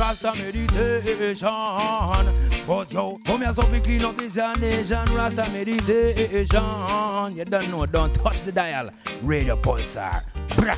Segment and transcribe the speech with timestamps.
[0.00, 1.44] Rasta meditation.
[2.66, 5.04] But yo, come here so we clean up this nation.
[5.14, 7.36] Rasta meditation.
[7.36, 8.88] You don't know, don't touch the dial.
[9.22, 10.24] Radio Pulsar.
[10.56, 10.74] Bra.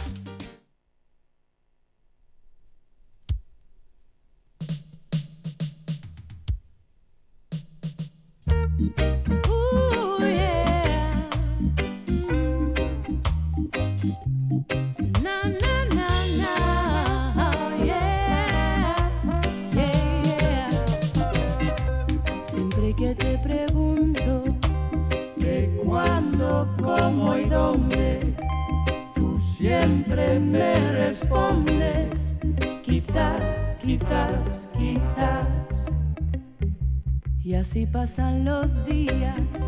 [38.14, 39.61] Pasan los días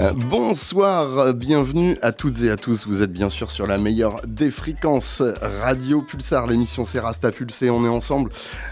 [0.00, 2.86] Euh, Bonsoir, bienvenue à toutes et à tous.
[2.86, 5.24] Vous êtes bien sûr sur la meilleure des fréquences
[5.60, 6.46] Radio Pulsar.
[6.46, 7.68] L'émission c'est Rasta Pulsé.
[7.68, 8.30] On est ensemble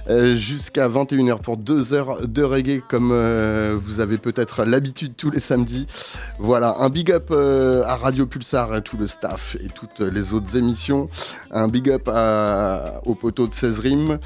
[0.09, 5.33] euh, jusqu'à 21h pour deux heures de reggae, comme euh, vous avez peut-être l'habitude tous
[5.33, 5.89] les samedis.
[6.39, 10.57] Voilà, un big up à Radio Pulsar et tout le staff et toutes les autres
[10.57, 11.09] émissions.
[11.51, 12.09] Un big up
[13.05, 14.19] au poteau de 16 rimes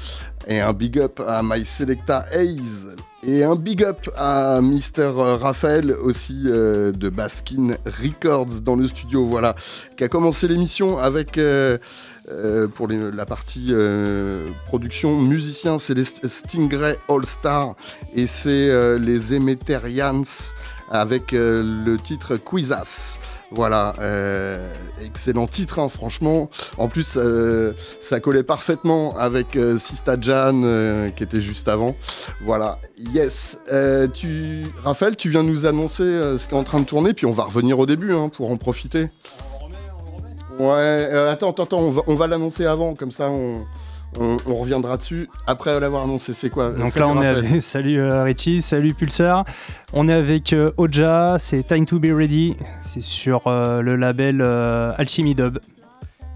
[0.47, 2.95] et un big up à My Selecta Hayes.
[3.23, 9.25] Et un big up à Mister Raphaël aussi euh, de Baskin Records dans le studio,
[9.25, 9.53] voilà,
[9.95, 11.77] qui a commencé l'émission avec euh,
[12.31, 17.75] euh, pour les- la partie euh, production musicien, c'est les St- Stingray All Star
[18.15, 20.23] et c'est euh, les Emeterians
[20.89, 23.19] avec euh, le titre Quizas.
[23.53, 26.49] Voilà, euh, excellent titre, hein, franchement.
[26.77, 31.95] En plus, euh, ça collait parfaitement avec euh, Sista Jan euh, qui était juste avant.
[32.45, 32.79] Voilà,
[33.13, 33.57] yes.
[34.13, 34.65] Tu...
[34.83, 37.43] Raphaël, tu viens nous annoncer ce qui est en train de tourner, puis on va
[37.43, 39.09] revenir au début hein, pour en profiter.
[40.59, 43.65] Ouais, euh, attends, attends, attends, on va, on va l'annoncer avant, comme ça on,
[44.17, 46.33] on, reviendra dessus après l'avoir annoncé.
[46.33, 46.71] C'est quoi?
[46.71, 49.45] Donc là, on est avec, salut euh, Richie, salut Pulsar.
[49.93, 54.41] On est avec euh, Oja, c'est Time to Be Ready, c'est sur euh, le label
[54.41, 55.59] Alchemy Dub.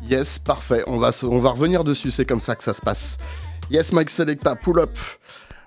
[0.10, 3.18] Yes, parfait, on va, on va revenir dessus, c'est comme ça que ça se passe.
[3.70, 4.98] Yes, Mike Selecta, pull up.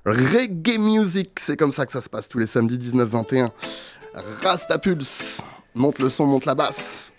[0.06, 3.50] Reggae Music, c'est comme ça que ça se passe tous les samedis 19-21.
[4.43, 5.43] Rasta Pulse,
[5.75, 7.12] monte le son, monte la basse.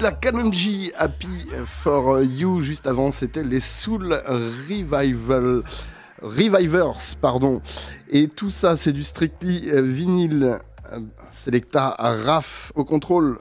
[0.00, 2.60] La Kanonji, Happy for You.
[2.60, 4.12] Juste avant, c'était les Soul
[4.68, 5.62] Revival.
[6.22, 7.60] Revivers, pardon.
[8.08, 10.58] Et tout ça, c'est du Strictly vinyle.
[11.32, 13.38] Selecta Raf au contrôle.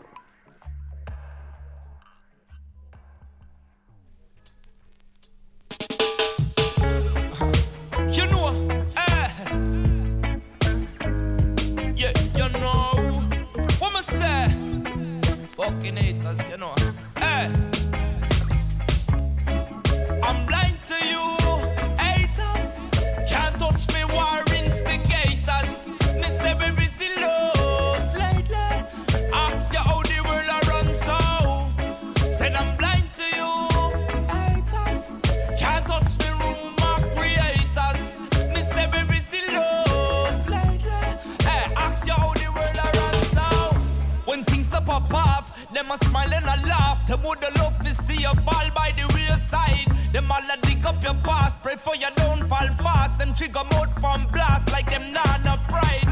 [47.28, 49.88] Would love to see you fall by the wayside.
[50.14, 52.48] Them all a dig up your past, pray for your downfall.
[52.48, 56.08] fall fast and trigger mode from blast like them not no pride.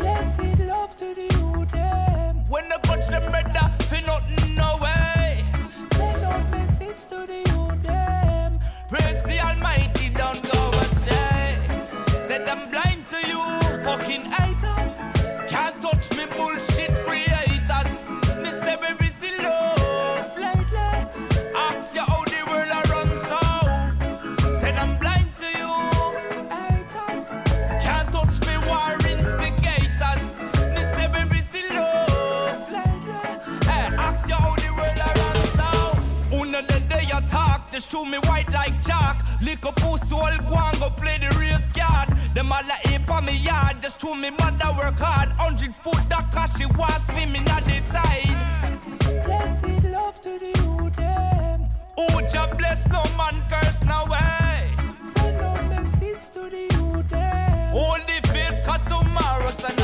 [0.00, 2.44] Blessed love to the youth them.
[2.48, 3.83] When the coach them better,
[38.14, 39.16] me white like chalk.
[39.40, 42.08] Lick a pussy, all go and go play the race card.
[42.34, 45.30] Them all a ape on me yard, just show me mother work hard.
[45.30, 49.24] Hundred foot that cause she was swimming at the tide.
[49.24, 51.68] Blessed love to the youth them.
[51.96, 54.70] Oh, Jah bless no man curse no way.
[55.12, 57.74] Send out message to the youth them.
[58.06, 59.83] The faith, cause tomorrow's another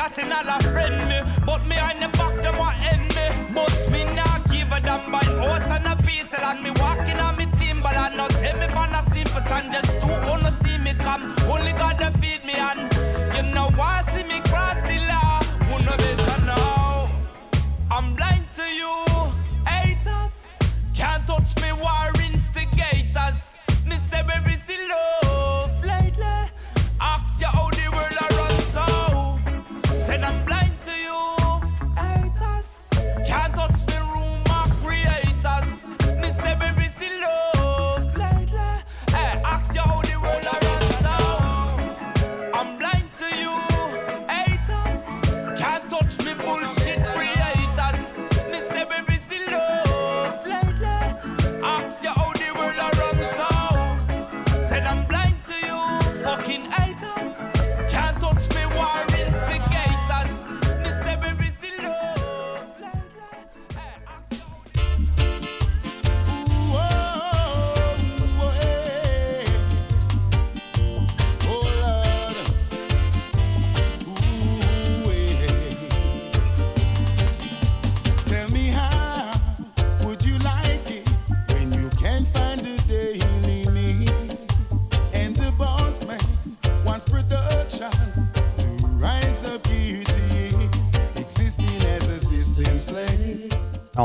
[0.00, 1.18] chatting all a friend me.
[1.44, 3.26] But me in the back, them want end me.
[3.54, 6.32] But me not give a damn by horse and a piece.
[6.32, 9.72] And me walking on me timber and not tell me for a simpleton.
[9.72, 11.22] Just two wanna see me come.
[11.52, 12.80] Only God to feed me and
[13.34, 14.02] you know why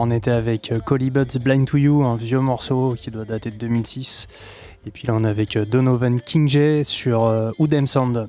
[0.06, 3.50] on était avec euh, Collie Buds Blind to You, un vieux morceau qui doit dater
[3.50, 4.28] de 2006.
[4.86, 8.28] Et puis là on est avec euh, Donovan King J sur euh, Udem Sound.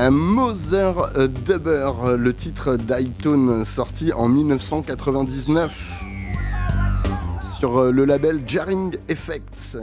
[0.00, 6.04] Un Mother Dubber, le titre d'iTunes sorti en 1999
[7.58, 9.76] sur euh, le label Jarring Effects.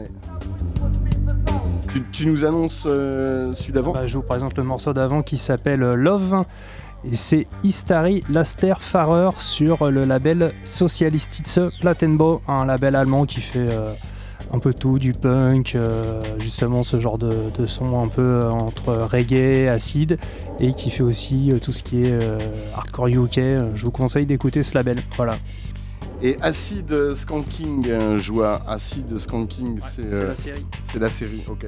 [2.13, 3.91] Tu, nous annonces euh, celui d'avant?
[3.91, 6.45] Bah, je vous présente le morceau d'avant qui s'appelle Love.
[7.03, 13.67] Et c'est Istari Laster Fahrer sur le label Socialistice Plattenbau, un label allemand qui fait
[13.67, 13.93] euh,
[14.55, 18.49] un peu tout, du punk, euh, justement ce genre de, de son un peu euh,
[18.49, 20.17] entre reggae, acide,
[20.59, 22.39] et qui fait aussi euh, tout ce qui est euh,
[22.73, 23.35] hardcore UK.
[23.75, 25.03] Je vous conseille d'écouter ce label.
[25.17, 25.37] Voilà.
[26.21, 27.85] Et Acid Skanking,
[28.17, 30.65] je vois Acid Skanking, c'est euh, série.
[30.83, 31.65] c'est la série, ok.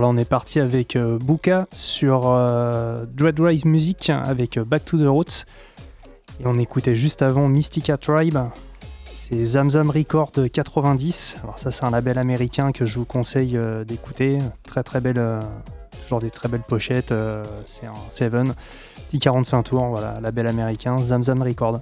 [0.00, 4.64] Alors là, on est parti avec euh, Buka sur euh, Dread Rise Music avec euh,
[4.64, 5.44] Back to the Roots.
[6.40, 8.38] Et on écoutait juste avant Mystica Tribe.
[9.10, 11.36] C'est Zamzam Record 90.
[11.42, 14.38] Alors ça, c'est un label américain que je vous conseille d'écouter.
[14.66, 15.22] Très très belle,
[16.02, 17.12] toujours des très belles pochettes.
[17.66, 18.32] c'est un 7,
[19.06, 21.80] petit 45 tours, voilà, label américain, Zamzam Record.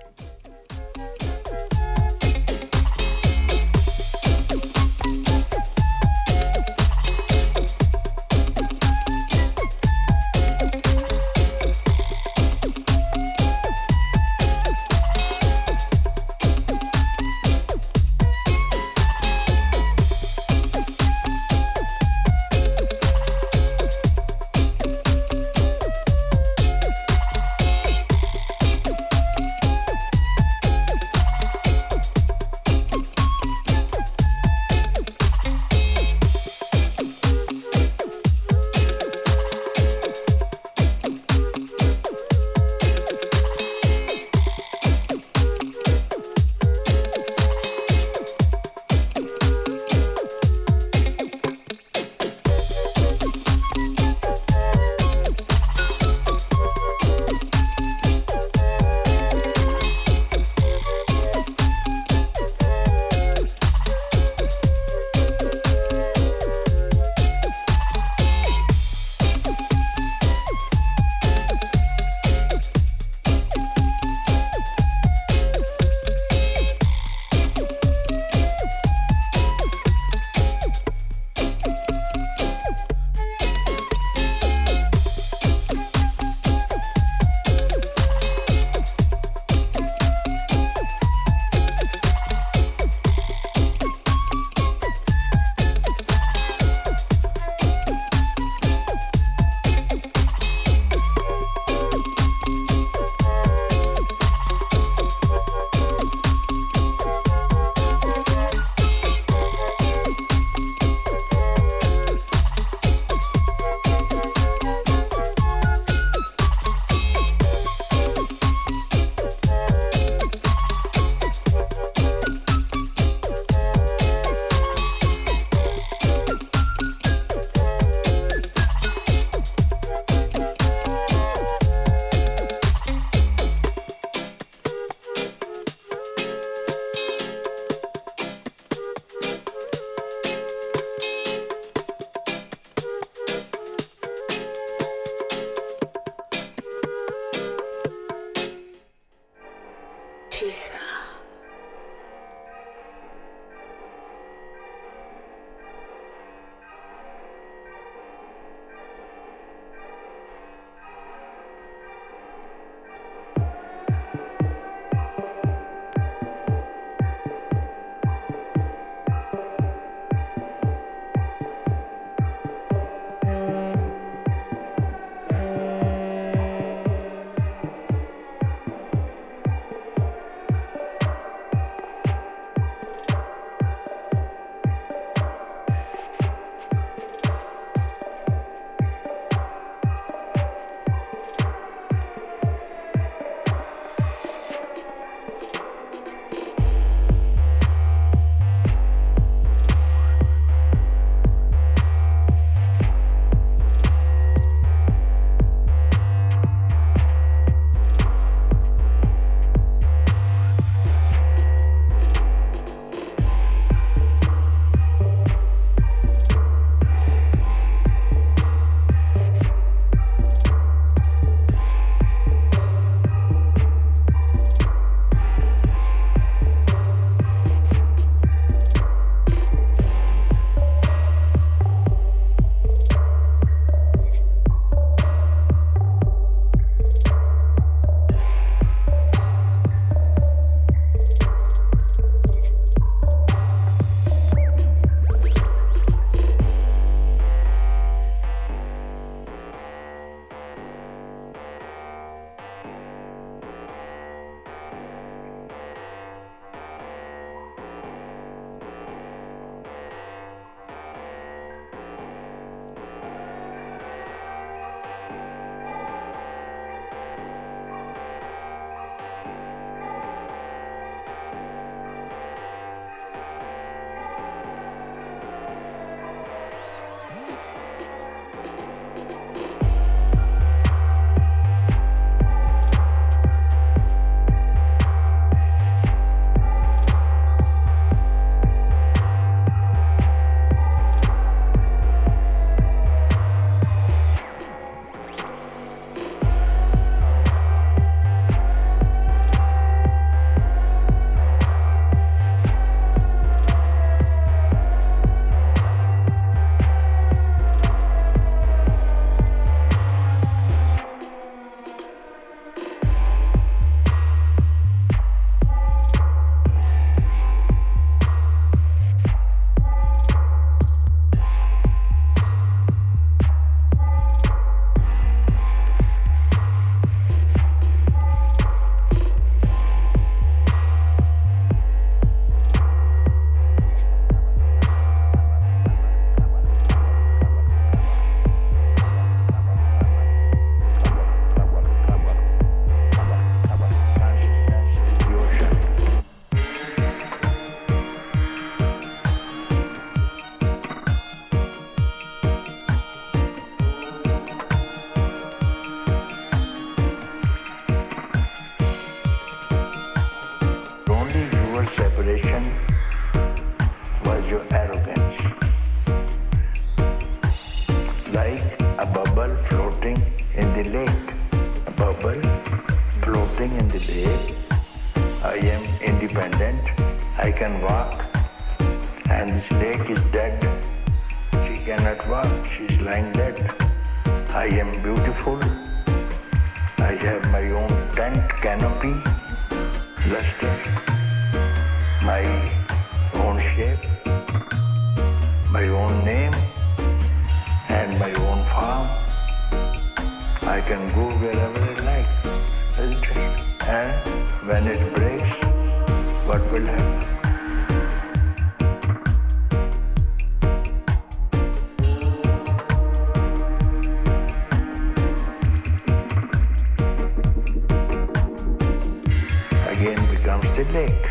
[420.79, 421.07] Lake.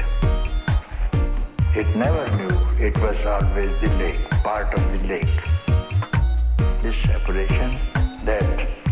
[1.76, 2.56] It never knew
[2.88, 5.38] it was always the lake, part of the lake.
[6.84, 7.70] This separation,
[8.30, 8.48] that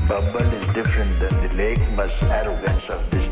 [0.09, 3.24] bubble is different than the lake, was arrogance of this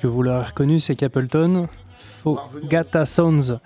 [0.00, 1.68] que vous l'avez reconnu, c'est Capleton.
[2.22, 3.58] Fogata Sounds.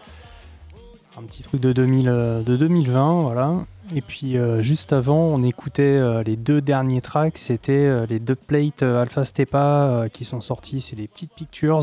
[1.19, 3.65] Un petit truc de, 2000, euh, de 2020, voilà.
[3.95, 7.37] Et puis euh, juste avant, on écoutait euh, les deux derniers tracks.
[7.37, 10.81] C'était les deux plates Alpha Stepa qui sont sortis.
[10.81, 11.81] C'est les petites pictures.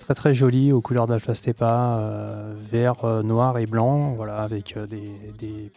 [0.00, 2.00] Très très joli aux couleurs d'Alpha Stepa,
[2.70, 5.72] vert, noir et blanc, voilà, avec des, des-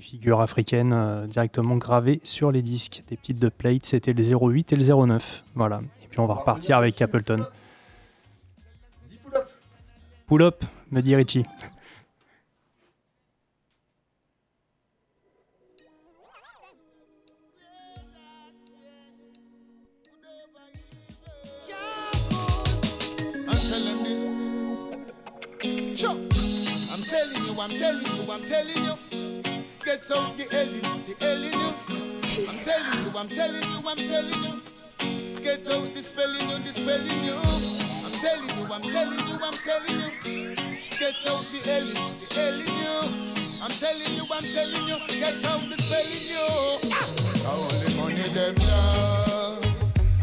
[0.00, 3.02] figures africaines directement gravées sur les disques.
[3.08, 5.42] Des petites deux plates, c'était le 08 et le 09.
[5.56, 5.80] Voilà.
[6.10, 7.46] Puis on va repartir avec Capleton.
[10.26, 11.44] Pull up, me dit Richie.
[23.48, 24.22] I'm telling this.
[26.00, 26.16] Sure.
[26.92, 28.94] I'm telling you, I'm telling you, I'm telling you.
[29.84, 31.74] Get out the hell in you, the hell in you.
[32.46, 34.69] I'm telling you, I'm telling you, I'm telling you.
[35.42, 37.40] Get out the spelling you, the spelling you.
[38.04, 40.54] I'm telling you, I'm telling you, I'm telling you.
[40.98, 43.00] Get out the you, the hell in you.
[43.62, 44.98] I'm telling you, I'm telling you.
[45.08, 46.46] Get out the spelling you.
[46.92, 47.08] Ah!
[47.48, 49.64] Only money them love,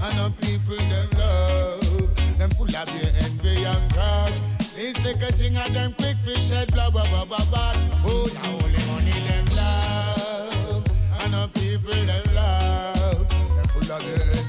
[0.01, 2.37] and the people them love.
[2.37, 4.33] Them full of your envy and pride.
[4.75, 7.73] Listen little thing of them quick fish head, blah blah blah blah blah.
[8.05, 10.85] Oh, the only money them love,
[11.21, 13.27] and the people them love.
[13.27, 14.46] Them full of the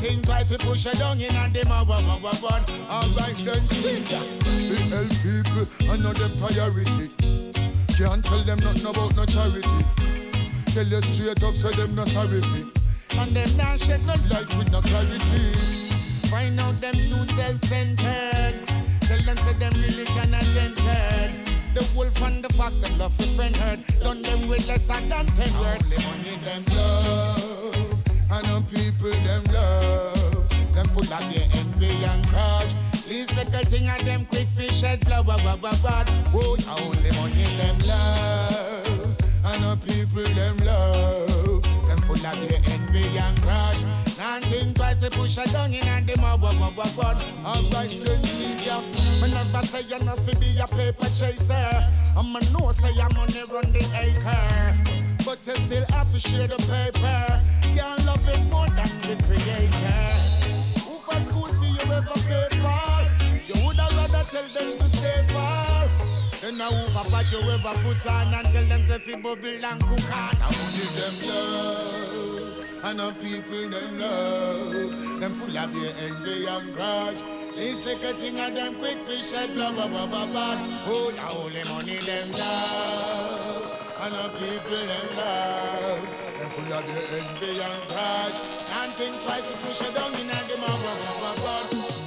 [0.00, 2.60] think twice we push it down in and them a wah wah wah wah.
[2.90, 4.26] Alright then sit down.
[4.44, 7.10] We help people, I know them priority.
[7.96, 9.82] Can't tell them nothing about no charity.
[10.66, 12.70] Tell you straight up, say them no sorry fee.
[13.12, 15.52] And them not shed no light with no clarity.
[16.28, 18.54] Find out them too self-centered.
[19.00, 21.32] Tell them say them really cannot enter.
[21.74, 23.82] The wolf and the fox, them love for friend herd.
[24.00, 25.82] Done them with less than ten word.
[25.82, 27.67] Only money them love,
[28.30, 30.48] and them people them love.
[30.74, 32.74] Them full of their envy and grudge.
[33.08, 36.04] These little thing of them quick fish head, blah blah blah blah blah.
[36.34, 41.62] Oh, only money them love, and the people them love.
[41.88, 43.84] Them full of their envy and grudge.
[44.18, 47.18] None think twice they push a down in and them a wah wah wah wah.
[47.44, 48.80] Alright then see ya.
[49.22, 51.86] Me never say you not fi be a paper chaser.
[52.16, 54.97] I'ma know say I'm on the run the acre.
[55.24, 57.42] But you still have to share the paper.
[57.76, 60.02] Can't love it more than the creator.
[60.86, 62.90] Who for school fee you ever paid for?
[63.46, 65.86] You woulda rather tell them to stay far.
[66.40, 69.64] Then a who for pot you ever put on and tell them to fi bubble
[69.64, 70.36] and cook on.
[70.40, 75.20] I only them love, and the people them love.
[75.20, 77.22] Them full of their envy and grudge.
[77.54, 80.56] This little thing of them quick fish and blah blah blah blah blah.
[80.86, 86.00] Oh, the only money them love, and the people them love.
[86.38, 88.36] Them full of their envy and grudge.
[88.78, 90.56] And think twice to push it down in and a
[91.40, 91.98] blah.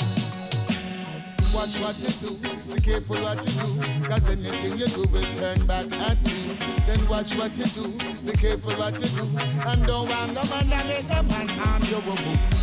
[1.54, 2.38] Watch what you do,
[2.74, 6.56] be careful what you do, cause anything you do will turn back at you.
[6.88, 7.92] Then watch what you do,
[8.26, 9.28] be careful what you do,
[9.68, 12.00] and don't want the man that make a man harm you.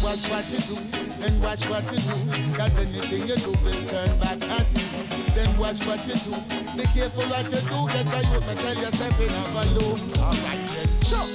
[0.03, 0.77] Watch what you do,
[1.21, 4.98] then watch what you do, cause anything you do will turn back at you.
[5.39, 6.35] Then watch what you do,
[6.77, 9.99] be careful what you do, get a you, me tell yourself in a balloon.
[10.19, 11.29] Alright then, sure.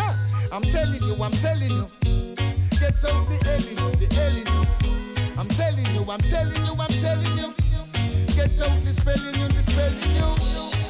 [0.00, 0.16] Huh.
[0.50, 1.84] I'm telling you, I'm telling you,
[2.80, 4.64] get out the hell you, the hell you.
[5.36, 7.52] I'm telling you, I'm telling you, I'm telling you.
[8.32, 10.28] Get out the spelling you, the spelling you.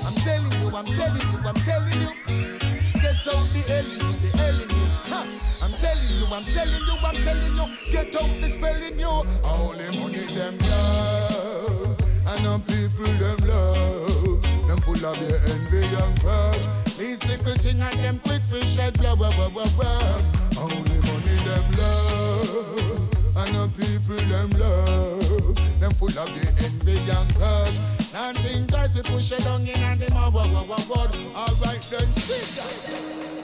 [0.06, 2.12] I'm telling you, I'm telling you, I'm telling you.
[3.02, 4.86] Get out the L in you, the L in you.
[5.10, 5.26] Huh.
[5.60, 7.66] I'm telling you, I'm telling you, I'm telling you.
[7.90, 9.26] Get out the spelling you.
[9.42, 11.98] Only money them love,
[12.30, 14.42] and them people them love.
[14.68, 16.66] Them full of their envy and grudge.
[16.96, 20.22] These little thing and them quick fish head, blah blah blah blah blah.
[20.58, 22.70] Only money them love
[23.36, 25.80] and the people them love.
[25.80, 27.80] Them full of the envy and grudge.
[28.42, 31.10] Think twice we push it down in and them a wah wah wah wah.
[31.34, 33.39] Alright then, sit down.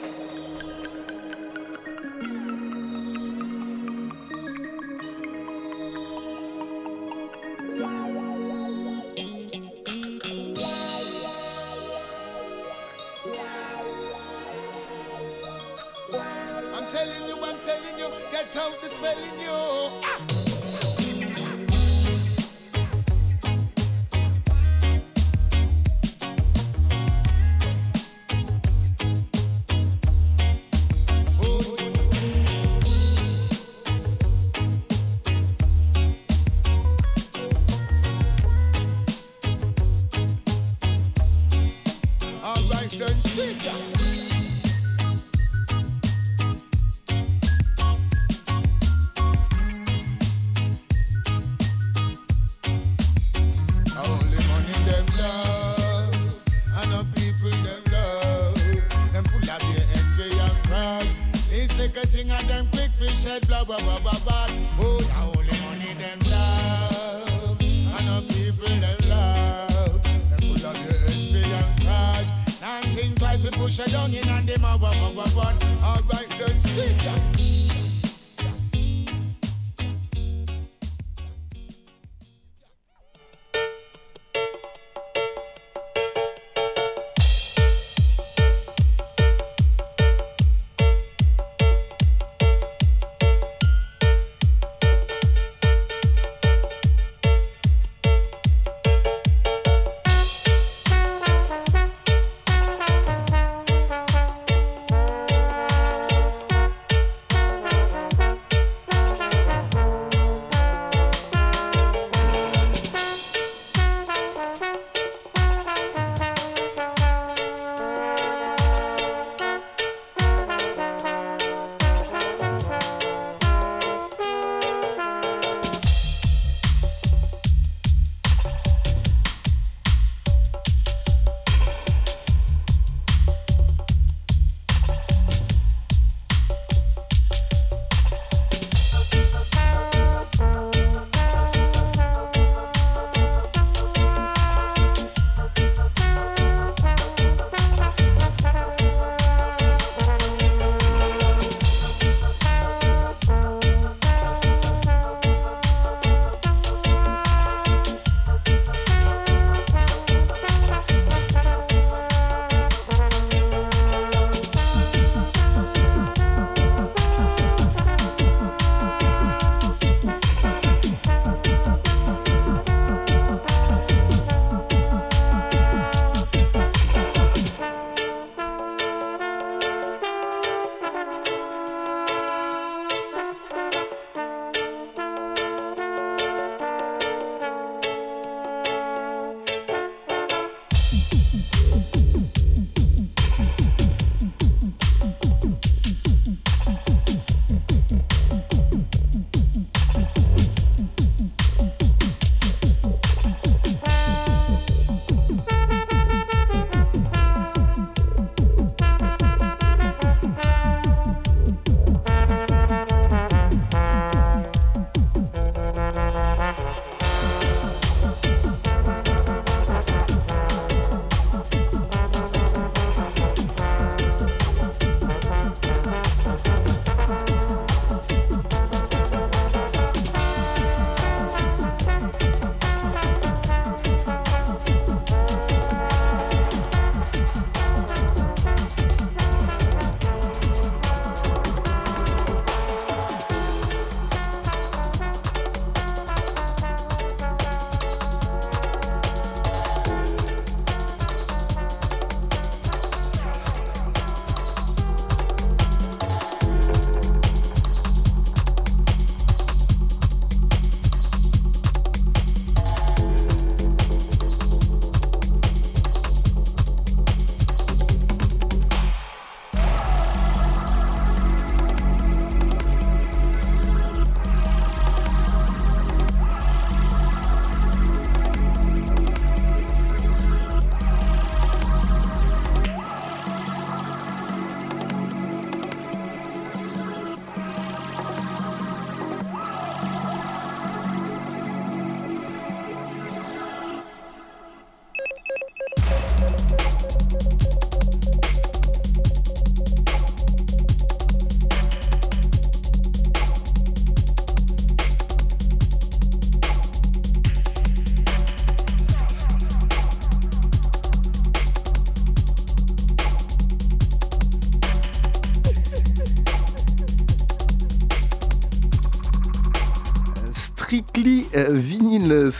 [18.55, 19.51] Out the spelling you.
[19.51, 20.45] Ah!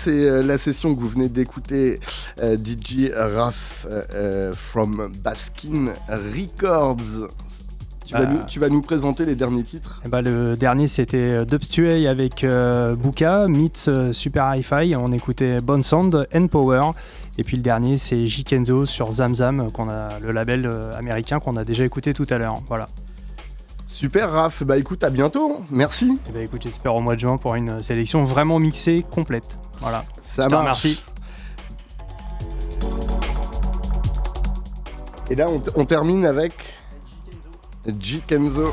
[0.07, 1.99] c'est euh, la session que vous venez d'écouter,
[2.41, 7.29] euh, DJ Raph euh, from Baskin Records.
[8.13, 8.25] Ah.
[8.47, 10.01] Tu vas, nous, présenter les derniers titres?
[10.09, 14.95] Bah Le dernier, c'était Dubstuey avec euh, Buka, Meets Super Hi-Fi.
[14.97, 16.93] On écoutait Bon Sound, N Power.
[17.37, 21.65] Et puis le dernier, c'est Jikenzo sur Zamzam, qu'on a, le label américain qu'on a
[21.65, 22.63] déjà écouté tout à l'heure.
[22.69, 22.87] Voilà.
[23.97, 26.19] Super Raph, bah écoute, à bientôt, merci.
[26.29, 29.59] Et bah écoute, j'espère au mois de juin pour une euh, sélection vraiment mixée, complète.
[29.81, 30.05] Voilà.
[30.23, 30.85] Ça marche.
[30.85, 31.03] Merci.
[35.31, 36.53] Et là, on, on termine avec
[37.99, 38.71] Jikenzo.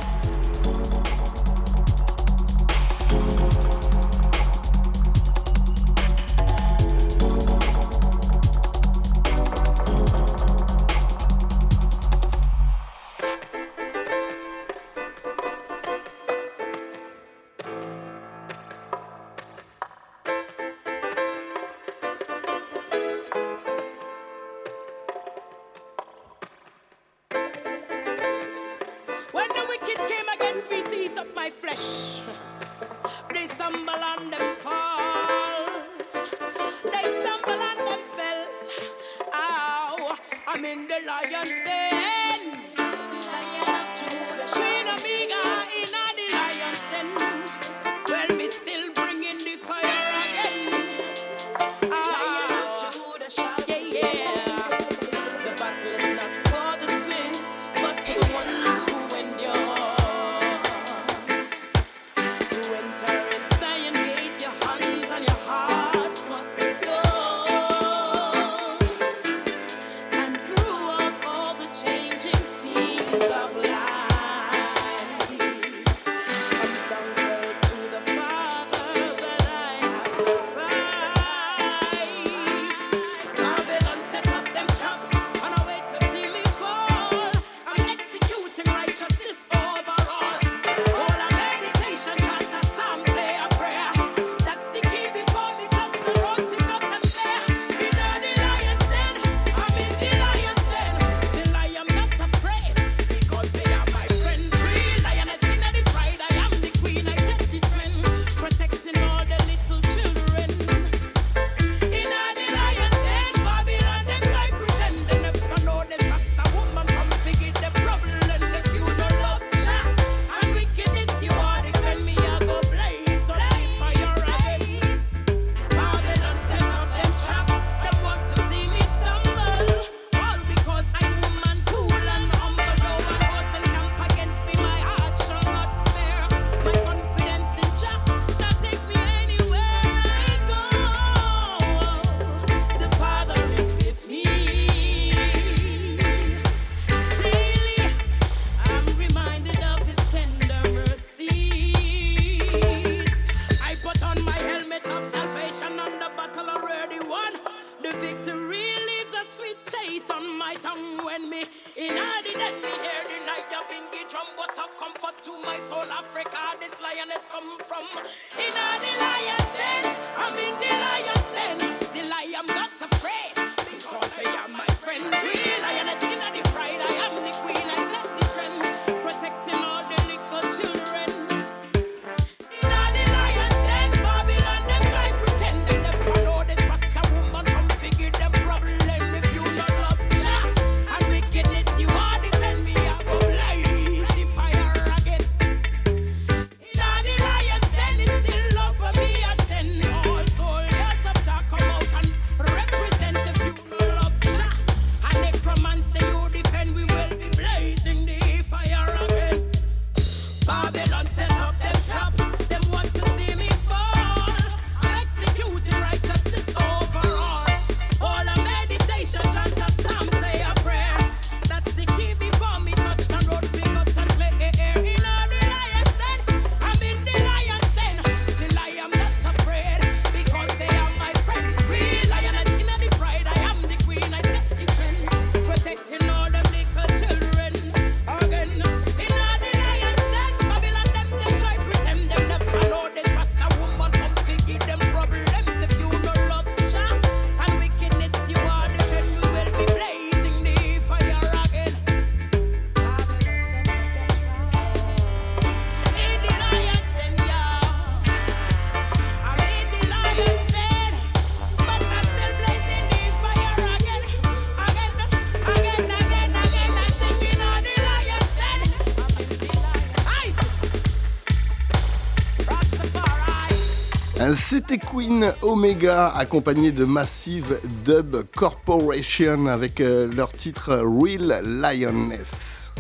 [274.36, 282.72] C'était Queen Omega accompagné de Massive Dub Corporation avec euh, leur titre Real Lioness.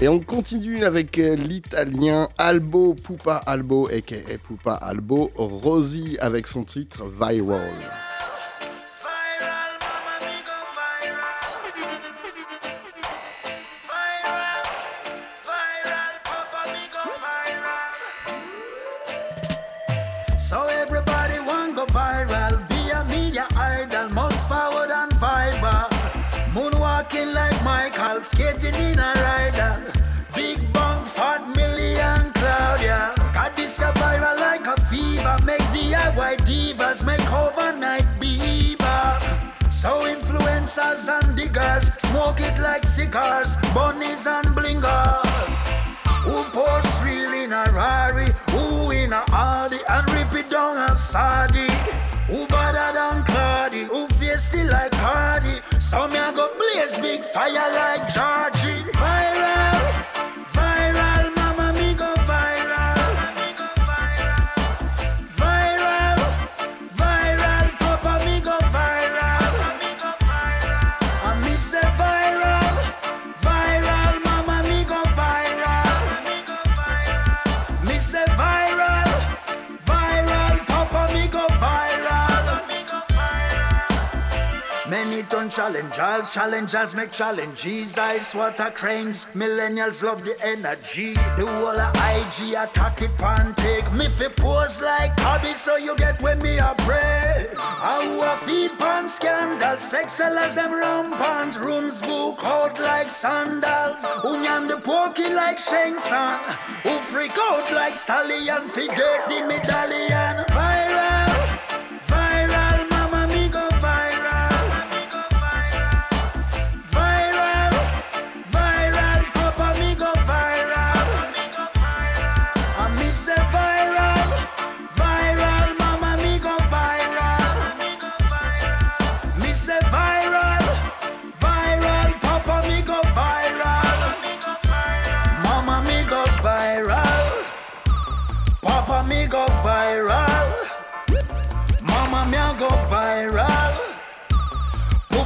[0.00, 6.64] Et on continue avec euh, l'italien Albo Pupa Albo, aka Pupa Albo, Rosie avec son
[6.64, 7.04] titre.
[7.04, 7.70] Viral,
[55.04, 55.60] Cardi.
[55.80, 58.53] So me a go blaze big fire like Georgie.
[85.54, 87.96] Challengers, challengers make challenges.
[87.96, 91.14] Ice water cranes, millennials love the energy.
[91.14, 93.90] The whole of IG attack it pan take.
[93.92, 97.46] Me fi pose like hobby, so you get when me a pray.
[97.56, 101.56] I a feed pan scandal, sex sellers them rampant.
[101.56, 104.02] Rooms book out like sandals.
[104.44, 106.42] Nyam the pokey like Sheng Tsang.
[106.82, 110.44] Who freak out like stallion, fi get the medallion.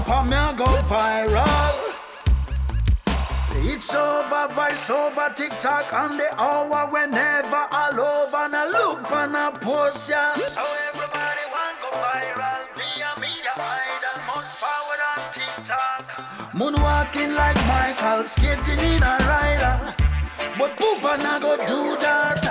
[0.09, 1.77] Papa me a go viral.
[3.57, 9.37] It's over, vice over, TikTok on the hour whenever all over and I look and
[9.37, 10.33] I post ya.
[10.35, 16.05] So everybody want go viral, be a media idol, most forward on TikTok.
[16.57, 19.95] Moonwalking like Michael, skating in a rider,
[20.57, 22.48] but Poopa na go do that.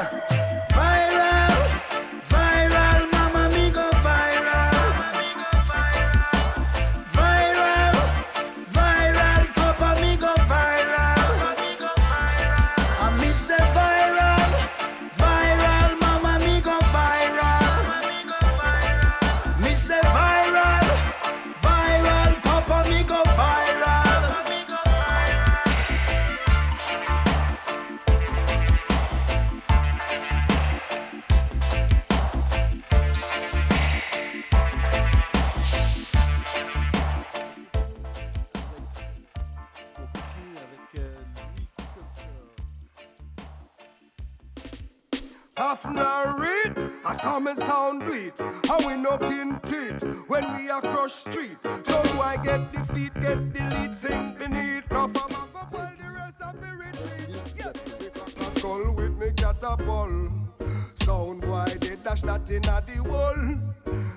[47.88, 48.70] Saw me sound beat.
[48.70, 51.58] I win up in teeth when we are cross street.
[51.64, 54.90] So do I get the feet, get the lead, sing beneath.
[54.92, 57.42] Now from a go while the rest of the retreat.
[57.58, 57.76] Yes,
[58.38, 60.32] we skull with me catapult.
[61.00, 63.36] Sound boy, they dash that in a the wall.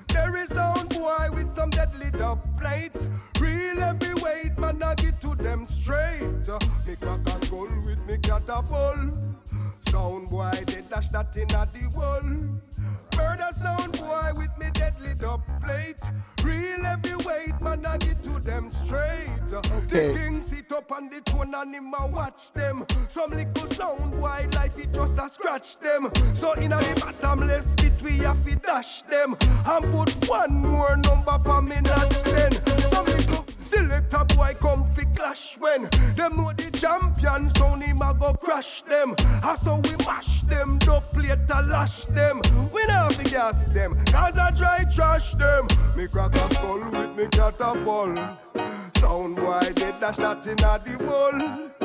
[0.09, 3.09] There is sound boy with some deadly dub plates.
[3.39, 6.23] Real heavyweight, man, I get to them straight.
[6.87, 9.19] Me crack a skull with me catapult.
[9.89, 10.60] Sound boy,
[11.13, 12.21] that in a the wall.
[13.17, 16.01] Murder sound boy with me deadly dub plate.
[16.43, 19.29] Real heavyweight, man, I get to them straight.
[19.49, 22.85] The king sit up on the throne and him a watch them.
[23.09, 26.11] Some little sound boy life it just a scratch them.
[26.35, 30.97] So in a the bottomless pit we have to dash them and put one more
[30.97, 32.53] number for me notch then.
[32.91, 33.40] Some little
[33.71, 35.83] Selector boy come fi clash when
[36.17, 39.15] Them know the champion sound him a go crash them.
[39.45, 42.43] I so we mash them, do plate a lash them.
[42.73, 45.69] We not fi gas them, cause I try trash them.
[45.97, 48.19] Me crack a skull with me catapult.
[48.97, 51.80] Sound boy they dash that in a the bowl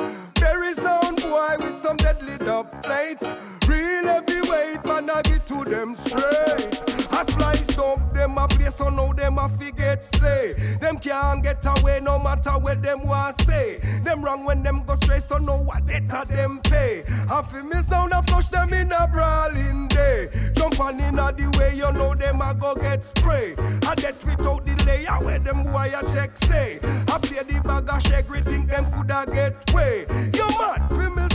[1.86, 3.24] some deadly dub plates.
[3.68, 6.82] Real heavyweight, man, I get to them straight.
[7.12, 10.54] I splice dump them a place, so now them a forget slay.
[10.82, 13.78] Them can't get away no matter what them want say.
[14.04, 17.04] Them wrong when them go straight, so know what better them pay.
[17.30, 20.30] I feel me sound a flush them in a brawling day.
[20.56, 23.54] Jump on in a the way, you know them a go get spray.
[23.88, 26.80] I get without delay, I wear them wire check say.
[26.84, 30.08] I play the bag of shake, think them coulda get way.
[30.34, 31.26] You mad, feel me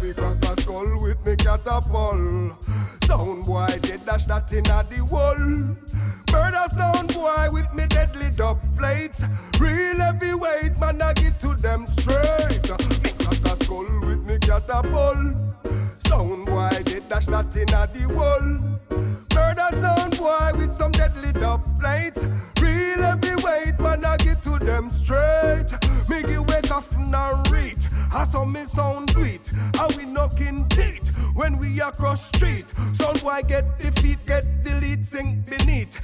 [0.00, 2.64] We crack a skull with me catapult.
[3.04, 5.36] Sound boy dead dash that in a the wall.
[6.32, 9.22] Murder sound boy with me deadly dub plates.
[9.58, 12.68] Real heavyweight man I get to them straight.
[13.02, 15.36] Me crack a skull with me catapult.
[16.06, 18.46] Sound boy dead dash that in a the wall.
[19.34, 22.24] Murder sound boy with some deadly dub plates.
[22.62, 23.27] Real heavyweight
[23.80, 25.70] man I get to them straight.
[26.08, 27.78] Me give wake up and read.
[28.12, 29.50] I saw me sound sweet.
[29.74, 32.66] How we knocking teeth when we across street.
[32.94, 35.96] Sound boy get defeat, get delete, sink beneath.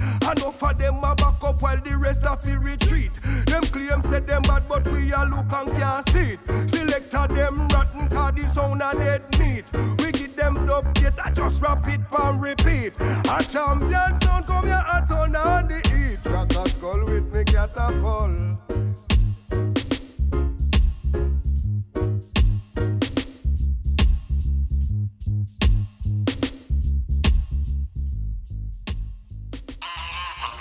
[0.44, 3.14] Know for them a back up while the rest of it retreat.
[3.46, 6.70] Them claim said them bad, but we a look and can't see it.
[6.70, 10.03] Selector them rotten, cause the sound a dead meat.
[10.44, 12.94] We give them dub get, I just rap it and repeat.
[13.00, 16.18] A champion sound come here, I turn on the heat.
[16.22, 18.32] Crack a skull with me catapult.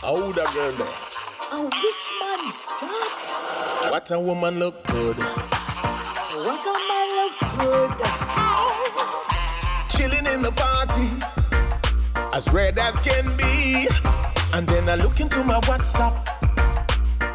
[0.02, 0.88] How the girl there?
[1.52, 3.90] A rich man that.
[3.92, 5.18] What a woman look good.
[5.18, 9.33] What a man look good.
[10.04, 11.10] Chilling in the party,
[12.36, 13.88] as red as can be.
[14.54, 16.20] And then I look into my WhatsApp,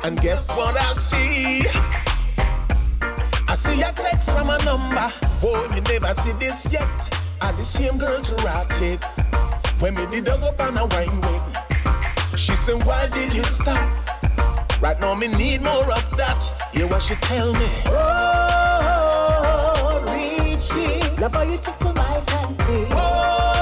[0.04, 1.66] and guess what I see?
[3.48, 5.10] I see a text from a number.
[5.40, 6.84] Boy, me never see this yet.
[7.40, 9.02] I the same girl to rat it.
[9.80, 11.42] When me did dug up on a wine with.
[12.38, 13.90] She said, Why did you stop?
[14.82, 16.44] Right now, me need more of that.
[16.74, 17.70] Hear what she tell me.
[17.86, 19.24] Oh,
[20.12, 22.86] Richie, love how you tickle my fancy.
[22.92, 23.57] Oh,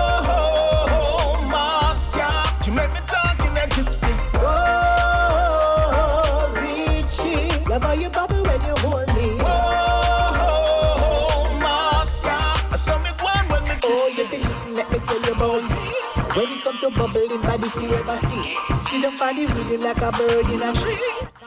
[16.66, 18.56] It come to bubbling body, see ever see.
[18.74, 20.98] See the body rhythm like a bird in a tree.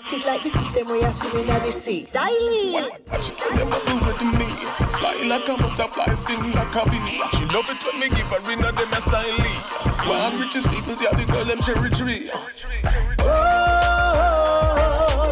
[0.08, 2.06] Kick like the fish them when you're swimming at the sea.
[2.06, 2.94] Silent.
[3.20, 4.56] She can never do it to me.
[4.96, 7.22] Fly like a butterfly, sting like a bee.
[7.34, 9.38] She love it when me give her in a them a style.
[10.08, 12.32] One richest sleepers, yeah, the girl them cherry tree.
[13.20, 13.36] Oh,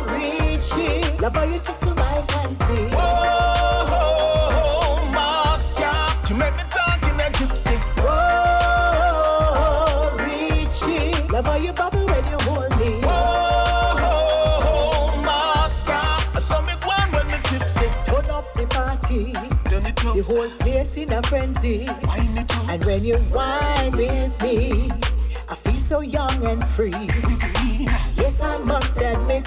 [0.09, 2.89] Richie, love how you tickle my fancy.
[2.91, 6.63] Oh, oh, oh Marcia, you make me
[20.17, 21.87] the whole place in a frenzy.
[22.03, 22.45] wine.
[22.69, 24.89] And when you whine with me,
[25.47, 27.07] I feel so young and free.
[28.17, 29.45] Yes, I must admit,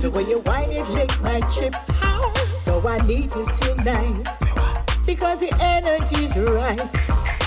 [0.00, 1.74] the way you whine it lick my chip.
[2.46, 4.24] So I need you tonight
[5.04, 7.00] because the energy's right.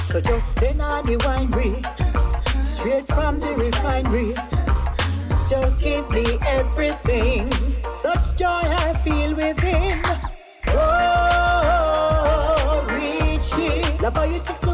[0.03, 1.81] So just send on the winery,
[2.63, 4.35] straight from the refinery.
[5.49, 7.51] Just give me everything.
[7.89, 9.94] Such joy I feel within.
[14.15, 14.64] How you tickle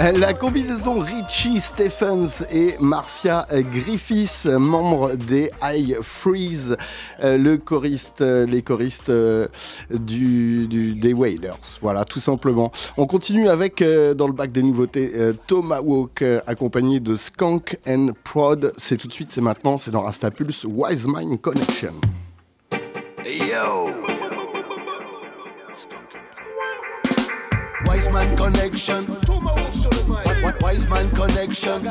[0.00, 6.78] La combinaison Richie Stephens et Marcia Griffiths, membres des High Freeze,
[7.22, 9.46] euh, le choriste, euh, les choristes euh,
[9.90, 11.78] des Wailers.
[11.82, 12.72] Voilà, tout simplement.
[12.96, 13.84] On continue avec,
[14.16, 18.72] dans le bac des nouveautés, euh, Tomahawk, accompagné de Skank and Prod.
[18.78, 21.06] C'est tout de suite, c'est maintenant, c'est dans Rastapulse, Wise
[21.42, 21.92] Connection.
[23.26, 23.90] Yo.
[27.86, 29.04] Wise connection.
[30.70, 31.82] Wi- wi- Wise man connection.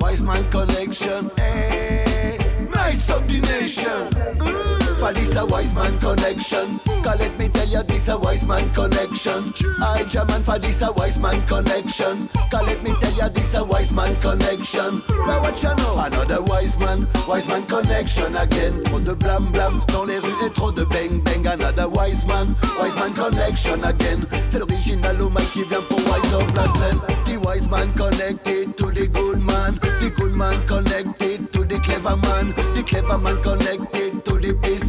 [0.00, 1.30] Wise man connection.
[1.36, 2.38] Hey,
[2.74, 4.10] nice of the nation.
[4.38, 6.80] For this a wise man connection.
[7.02, 9.54] Cause let me tell you this a wise man connection.
[9.80, 12.28] I German for this a wise man connection.
[12.50, 15.02] Cause let me tell you this a wise man connection.
[15.08, 15.98] Now what you know?
[15.98, 18.82] Another wise man, wise man connection again.
[18.84, 21.46] Trop de blam blam dans les rues et trop de bang bang.
[21.46, 24.24] Another Another wise man, wise man connection again.
[24.48, 27.00] C'est l'original au mic qui vient pour wise up la scène.
[27.26, 29.78] The wise man connected to the good man.
[30.00, 32.54] The good man connected to the clever man.
[32.74, 34.85] The clever man connected to the peace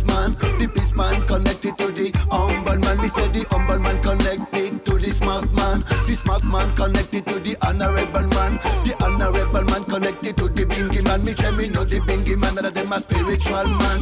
[0.77, 2.97] peace man connected to the humble man.
[3.01, 5.83] Me say the humble man connected to the smart man.
[6.07, 8.59] The smart man connected to the honorable man.
[8.85, 11.23] The honorable man connected to the bingy man.
[11.23, 13.99] Me say me know the bingy man, that them a spiritual man.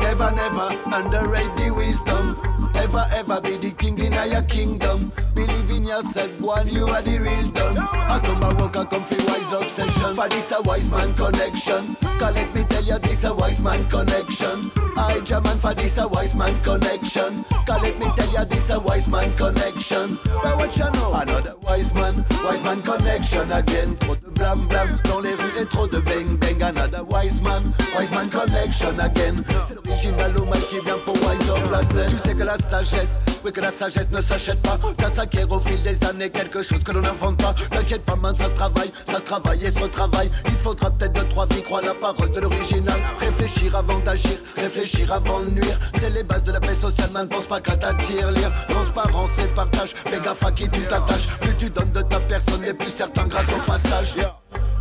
[0.00, 2.55] Never, never underrate the wisdom.
[2.76, 5.10] Never ever be the king in your kingdom.
[5.34, 7.78] Believe in yourself, go on, you are the real done.
[7.78, 10.14] I come a rock, I come fi wise obsession.
[10.14, 11.96] For this a wise man connection.
[12.18, 14.70] Cause let me tell you, this a wise man connection.
[14.96, 17.44] I German for this a wise man connection.
[17.66, 20.18] Cause let me tell you, this a wise man connection.
[20.24, 21.14] But what you know?
[21.14, 23.96] Another wise man, wise man connection again.
[23.98, 26.62] Trop de blam blam dans les rues et trop de bang bang.
[26.62, 29.44] Another wise man, wise man connection again.
[29.68, 32.10] C'est l'original au mal qui vient pour wise up la scène.
[32.10, 34.78] Tu sais que la sagesse, oui que la sagesse ne s'achète pas.
[35.00, 37.54] Ça s'acquiert au fil des années, quelque chose que l'on n'invente pas.
[37.70, 40.30] T'inquiète pas, man, ça se travaille, ça se travaille et se retravaille.
[40.46, 43.00] Il faudra peut-être deux, trois vies, croire la parole de l'original.
[43.18, 45.78] Réfléchir avant d'agir, réfléchir avant de nuire.
[45.98, 48.32] C'est les bases de la paix sociale, man, pense pas qu'à t'attirer.
[48.32, 49.94] Lire, transparence et partage.
[50.06, 51.28] Fais gaffe à qui tu t'attaches.
[51.40, 54.14] Plus tu donnes de ta personne, et plus certains grattent au passage.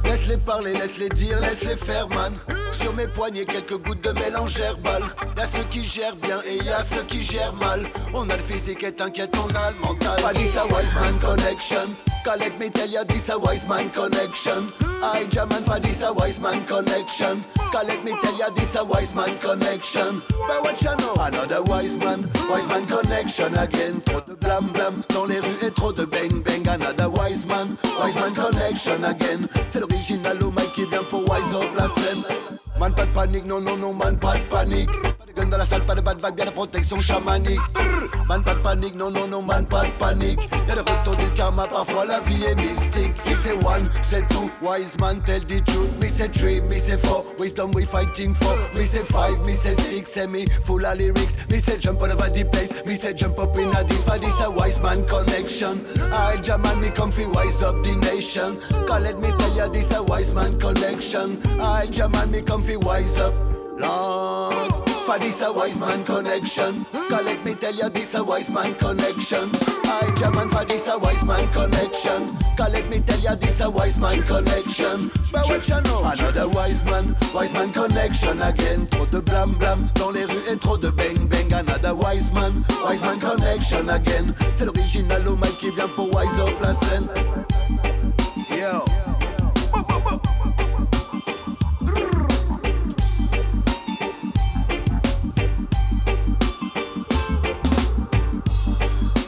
[0.03, 2.33] Laisse-les parler, laisse-les dire, laisse-les faire, man.
[2.71, 5.03] Sur mes poignets, quelques gouttes de mélange herbal.
[5.37, 7.81] Y'a ceux qui gèrent bien et y a ceux qui gèrent mal.
[8.13, 10.21] On a le physique et t'inquiète, on a le mental.
[10.21, 11.95] Pas this a wise man connection.
[12.23, 14.71] Call let me tell ya, this a wise man connection.
[15.03, 17.45] I German for this a wise man connection.
[17.71, 20.23] Call let me tell ya, this a wise man connection.
[20.47, 21.13] But what you know?
[21.19, 24.01] Another wise man, wise man connection again.
[24.05, 26.67] Trop de blam blam dans les rues et trop de bang bang.
[26.67, 29.47] Another wise man, wise man connection again.
[29.69, 32.64] C'est l'original au mic qui vient pour wise up la scène.
[32.79, 34.89] Man, pas de panique, non, non, non, man, pas de panique.
[35.01, 37.59] Pas de gun dans la salle, pas de bad vibe, y'a la protection chamanique.
[38.27, 40.49] Man, pas de panique, non, non, non, man, pas de panique.
[40.67, 43.13] Y'a le retour du karma, parfois la vie est mystique.
[43.25, 45.89] Me say one, c'est two, wise man, tell the truth.
[46.01, 48.57] Me say three, me say four, wisdom we fighting for.
[48.75, 51.37] Me say five, me say six, me full of lyrics.
[51.49, 54.39] Me say jump all over the place, me say jump up in a this, this
[54.41, 55.85] a wise man connection.
[56.11, 58.59] I German, me comfy, wise up the nation.
[58.85, 61.41] Cause let me tell ya, this a wise man connection.
[61.61, 63.33] I German, me comfy, wise up.
[63.77, 66.85] Lord, for this a wise man connection.
[66.93, 69.49] Let me tell ya, this a wise man connection.
[69.83, 72.37] I German for this a wise man connection.
[72.57, 75.11] Let me tell ya, this a wise man connection.
[75.31, 76.03] But what you know?
[76.03, 78.87] Another wise man, wise man connection again.
[78.87, 81.51] Trop de blam blam dans les rues et trop de bang bang.
[81.53, 84.33] Another wise man, wise man connection again.
[84.55, 87.07] C'est l'original au mic qui vient pour wise up la scène.
[88.49, 88.94] Yo.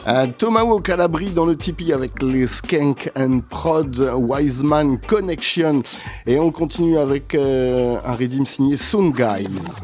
[0.08, 5.82] Euh, Tomahawk à l'abri dans le Tipeee avec les Skank and Prod Wiseman Connection.
[6.26, 9.74] Et on continue avec euh, un riddim signé Soon Guys.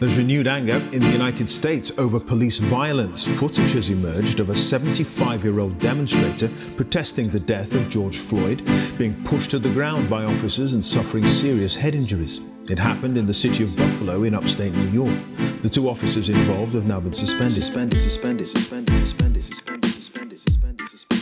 [0.00, 3.26] There's renewed anger in the United States over police violence.
[3.26, 8.62] Footage has emerged of a 75 year old demonstrator protesting the death of George Floyd,
[8.96, 12.40] being pushed to the ground by officers and suffering serious head injuries.
[12.70, 15.18] It happened in the city of Buffalo in upstate New York.
[15.62, 17.54] The two officers involved have now been suspended.
[17.54, 21.18] Suspended, suspended, suspended, suspended, suspended, suspended, suspended, suspended.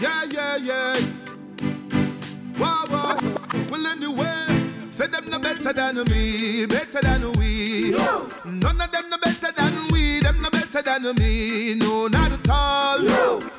[0.00, 0.96] Yeah, yeah, yeah.
[2.60, 3.18] Wow, wow.
[3.70, 4.46] Well, anyway,
[4.90, 7.90] say them no better than me, better than we.
[8.44, 9.97] None of them no better than we,
[10.70, 11.74] better than me.
[11.74, 12.98] No, not at all.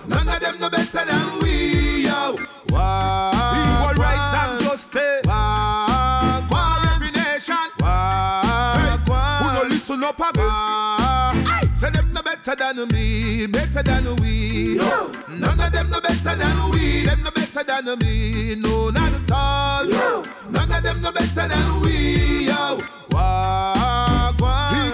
[0.07, 2.05] None of them no better than we.
[2.05, 2.35] Yo,
[2.69, 3.91] wow.
[3.91, 5.21] Equal rights and justice.
[5.25, 6.45] Wow.
[6.49, 7.55] For every nation.
[7.79, 8.73] Wow.
[8.75, 8.97] Hey,
[9.43, 11.75] who no listen up again?
[11.75, 14.75] Say them no better than me, better than we.
[14.75, 15.11] No.
[15.29, 18.55] None of them no better than we, them no better than me.
[18.55, 20.23] No, not at all.
[20.49, 22.47] None of them no better than we.
[22.47, 22.79] Yo,
[23.11, 24.88] walk one.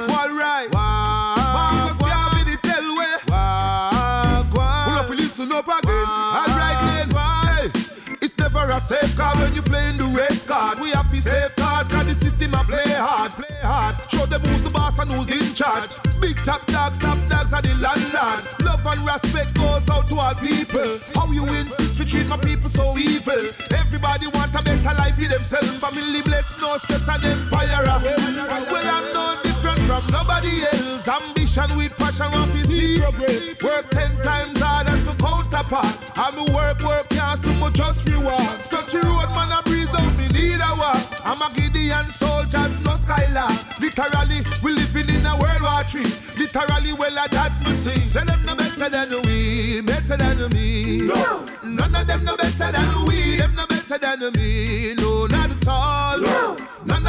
[8.76, 10.80] A safe card when you playing the race card.
[10.80, 13.96] We have to safeguard, cause the system a play hard, play hard.
[14.12, 15.90] Show them who's the boss and who's in charge.
[16.20, 18.44] Big top dogs, top dogs are the landlord.
[18.66, 21.00] Love and respect goes out to all people.
[21.16, 23.40] How you insist to treat my people so evil?
[23.72, 25.76] Everybody want a better life for themselves.
[25.76, 27.80] Family blessed, no stress and empire.
[27.86, 29.55] Well, I'm no different
[29.86, 31.08] from nobody else.
[31.08, 33.64] Ambition with passion, want to see progress.
[33.64, 35.98] Work ten times hard as my counterpart.
[36.16, 38.60] I'm a work, work, can't see my just reward.
[38.70, 40.98] Touchy road, man, I breeze out, me need a war.
[41.24, 43.52] I'm a Gideon soldiers, no skylar.
[43.80, 46.10] Literally, we living in a World War Three.
[46.38, 48.04] Literally, well, I that me see.
[48.06, 51.02] Say them no better than we, better than me.
[51.02, 53.38] No, none of them no better than we.
[53.38, 54.96] Them no better than me.
[54.96, 56.20] No, not at all.
[56.20, 56.58] No,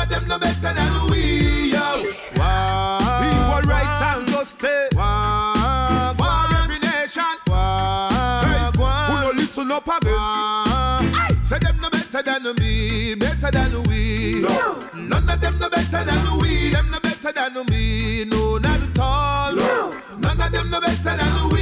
[0.08, 1.72] none them no better than we.
[1.72, 2.04] Yo,
[2.36, 3.20] wow.
[3.22, 4.88] Equal rights and justice.
[4.94, 6.14] Wow.
[6.16, 7.22] For every nation.
[7.46, 8.42] Wow.
[8.44, 11.42] Hey, who no listen up again?
[11.42, 14.40] Say them no better than me, better than we.
[14.40, 14.80] No.
[14.94, 16.70] None of them no better than we.
[16.70, 18.24] Them no better than me.
[18.24, 19.54] No, not at all.
[19.54, 19.92] No.
[20.18, 21.55] None of them no better than we.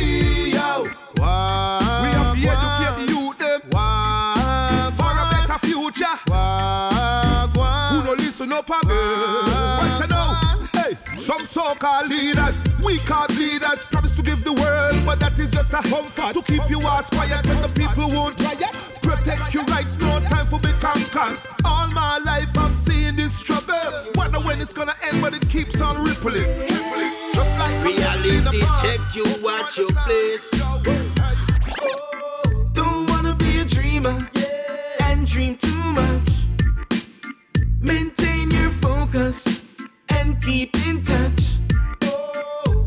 [11.25, 15.73] Some so-called leaders, we called leaders, promise to give the world, but that is just
[15.73, 18.75] a comfort to keep you as quiet when the people won't riot.
[19.01, 21.39] Protect your rights, no time for be conquered.
[21.65, 24.13] All my life I've seen this struggle.
[24.17, 29.01] Wonder when it's gonna end, but it keeps on rippling, tripling, just like Reality check,
[29.15, 30.51] you watch your place.
[32.75, 34.29] Don't wanna be a dreamer
[35.01, 36.29] and dream too much.
[37.81, 39.63] Maintain your focus
[40.16, 41.57] and keep in touch.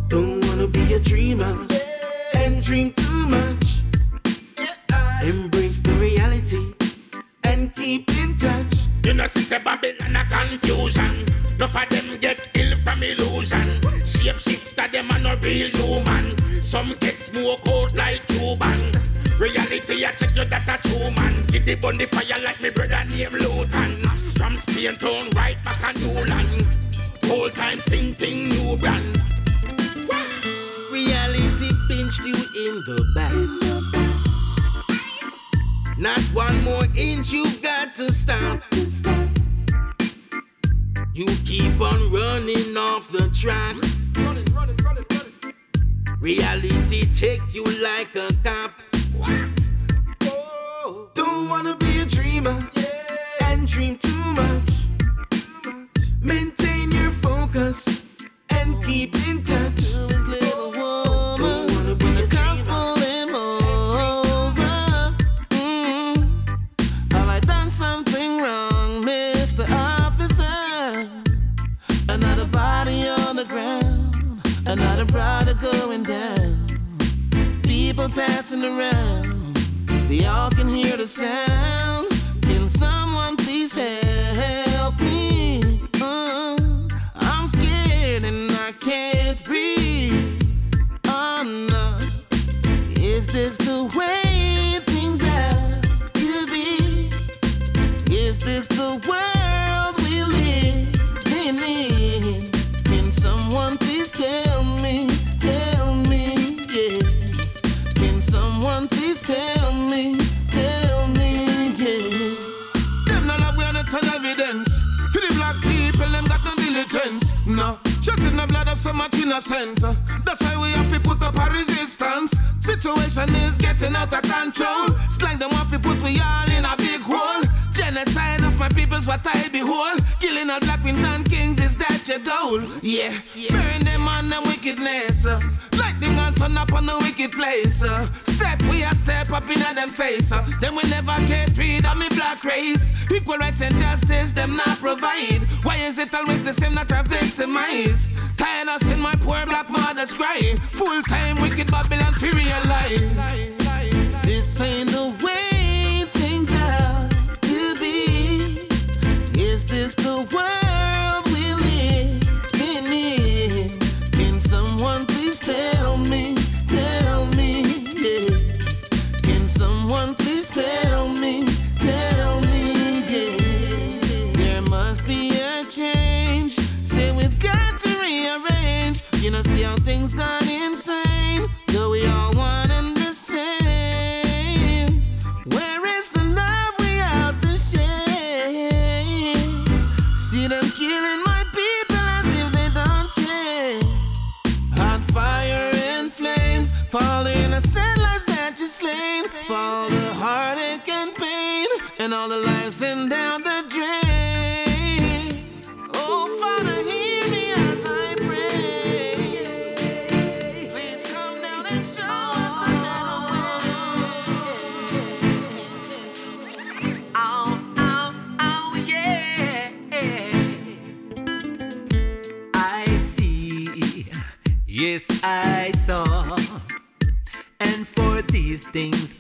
[0.08, 1.56] Don't wanna be a dreamer
[2.36, 3.66] and dream too much.
[5.24, 6.74] Embrace the reality
[7.44, 8.74] and keep in touch.
[9.04, 11.26] You know, see, say Babylon a confusion.
[11.56, 13.82] Enough of them get ill from illusion.
[14.06, 16.36] Shape shifter, them are no real human.
[16.64, 18.92] Some get smoke out like Cuban.
[19.40, 21.46] Reality, I check you that a true man.
[21.48, 22.27] Give the bun the fire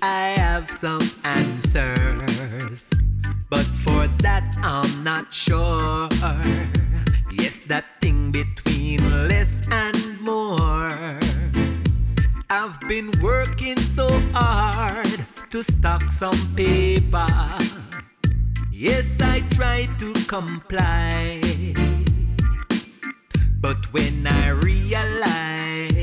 [0.01, 2.89] I have some answers,
[3.49, 6.07] but for that I'm not sure.
[7.33, 11.19] Yes, that thing between less and more.
[12.49, 17.27] I've been working so hard to stock some paper.
[18.71, 21.41] Yes, I try to comply.
[23.59, 25.97] But when I realize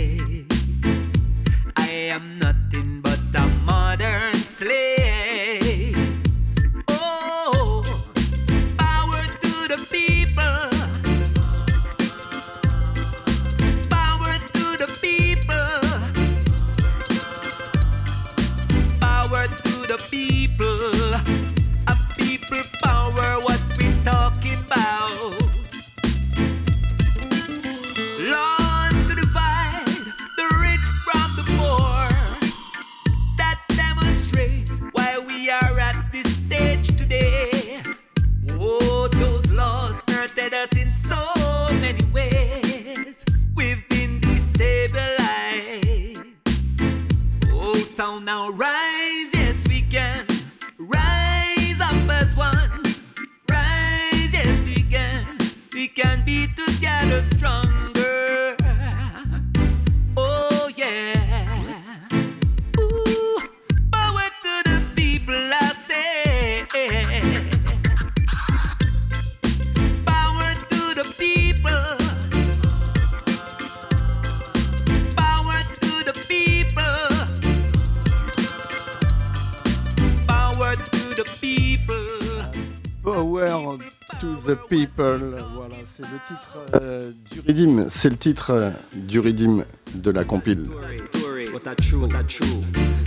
[85.97, 87.87] c'est le titre euh, du Riddim.
[87.89, 89.65] C'est le titre euh, du Riddim
[89.95, 90.67] de la compile.
[91.13, 92.47] Story, what a true, what a true.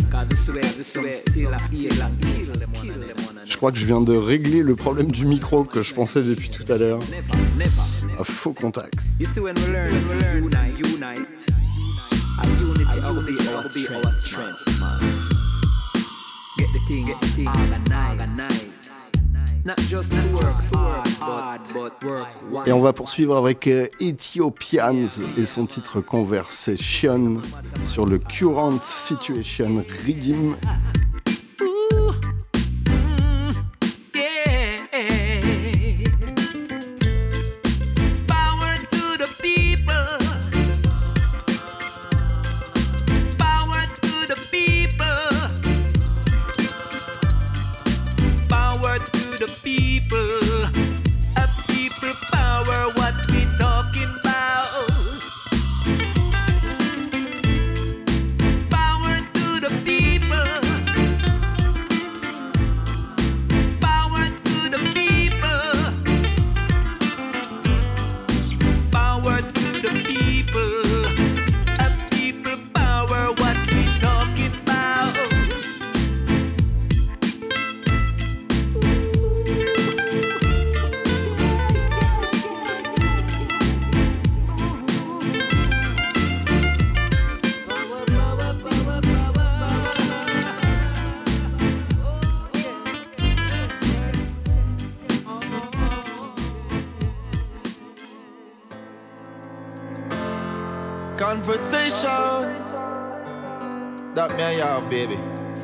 [0.10, 3.38] Cause this way, this way, still a feel and kill them one and them one
[3.40, 6.24] and Je crois que je viens de régler le problème du micro que je pensais
[6.24, 7.00] depuis tout à l'heure.
[8.18, 8.96] Un faux contact.
[9.20, 11.46] You see when we learn, when we learn, unite, unite.
[12.40, 13.24] A unity, will
[13.74, 15.00] be our strength, man.
[16.58, 18.87] Get the thing, get the thing, organize,
[22.66, 25.08] Et on va poursuivre avec euh, Ethiopians
[25.38, 27.42] et son titre Conversation
[27.84, 30.56] sur le Current Situation Ridim.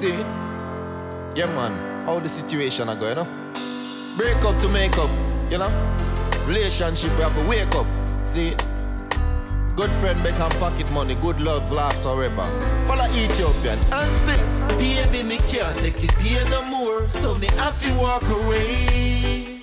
[0.04, 0.20] See?
[1.34, 1.72] Yeah, man.
[2.04, 3.54] How the situation are going, you know?
[4.18, 5.10] Break up to make up,
[5.50, 5.72] you know?
[6.46, 7.88] Relationship, we have to wake up.
[8.28, 8.50] See?
[9.78, 12.48] Good friend make become pocket money, good love, laugh forever.
[12.86, 14.78] Follow Ethiopian and sing.
[14.78, 19.62] Baby, me can't take it pain no more, so me have to walk away.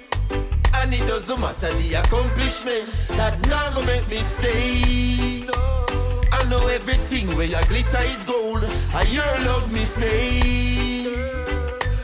[0.76, 5.39] And it doesn't matter the accomplishment that now gonna make me stay.
[6.50, 8.64] I know everything where your glitter is gold.
[8.92, 11.04] I your love me say.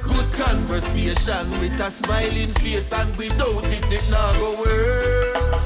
[0.00, 5.62] Good conversation with a smiling face, and without it, it now go work.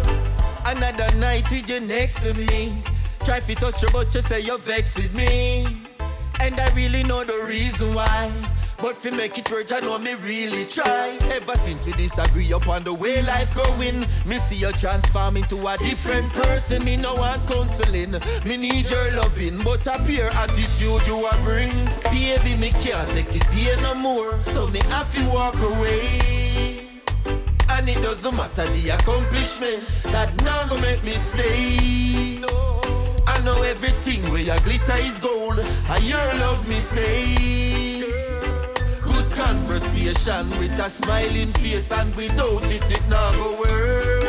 [0.65, 2.83] Another night with you next to me.
[3.23, 5.67] Try to touch you, but you say you're vexed with me.
[6.41, 8.33] And I really know the reason why.
[8.83, 11.19] But fi make it work, I know me really try.
[11.33, 15.77] Ever since we disagree upon the way life going, me see you transform into a
[15.77, 16.83] different person.
[16.85, 18.13] Me no want counseling,
[18.47, 21.71] me need your loving, but a pure attitude you a bring.
[22.05, 26.89] Baby, me can't take it pain no more, so me have to walk away.
[27.69, 32.43] And it doesn't matter the accomplishment that now gonna make me stay.
[33.27, 37.90] I know everything where your glitter is gold, and your love me say
[39.45, 44.20] conversation with a smiling face and without it, it not go work.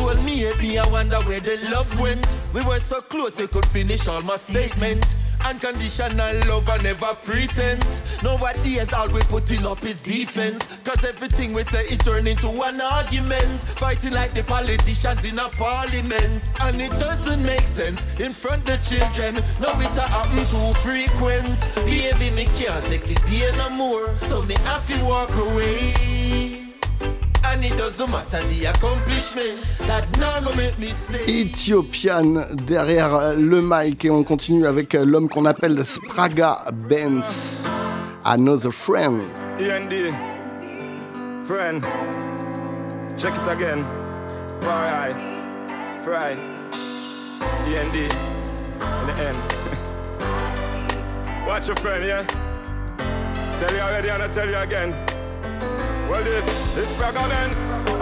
[0.00, 2.38] Me soul me, I wonder where the love went.
[2.54, 5.04] We were so close, we could finish all my statement.
[5.44, 8.22] Unconditional love and never pretense.
[8.22, 10.78] Nowadays, all we putting up is defense.
[10.84, 13.62] Cause everything we say, it turn into an argument.
[13.62, 16.42] Fighting like the politicians in a parliament.
[16.60, 19.36] And it doesn't make sense in front the children.
[19.60, 21.74] Now it happen too frequent.
[21.86, 24.16] Baby, me can't take the pain no more.
[24.16, 26.49] So me have to walk away.
[27.44, 29.58] And it doesn't matter the accomplishment.
[29.86, 31.24] That now go make me stay.
[31.26, 37.68] Ethiopian derrière le mic et on continue avec l'homme qu'on appelle Spraga Benz.
[38.24, 39.22] Another friend.
[39.58, 40.12] END,
[41.42, 41.82] friend,
[43.16, 43.84] check it again.
[44.62, 45.12] Fry,
[46.00, 46.32] fry,
[47.66, 49.38] END, in the end.
[51.46, 52.22] Watch your friend, yeah?
[53.58, 55.19] Tell you already and I tell you again.
[56.08, 56.46] Well, this
[56.76, 57.56] is Spragga Benz,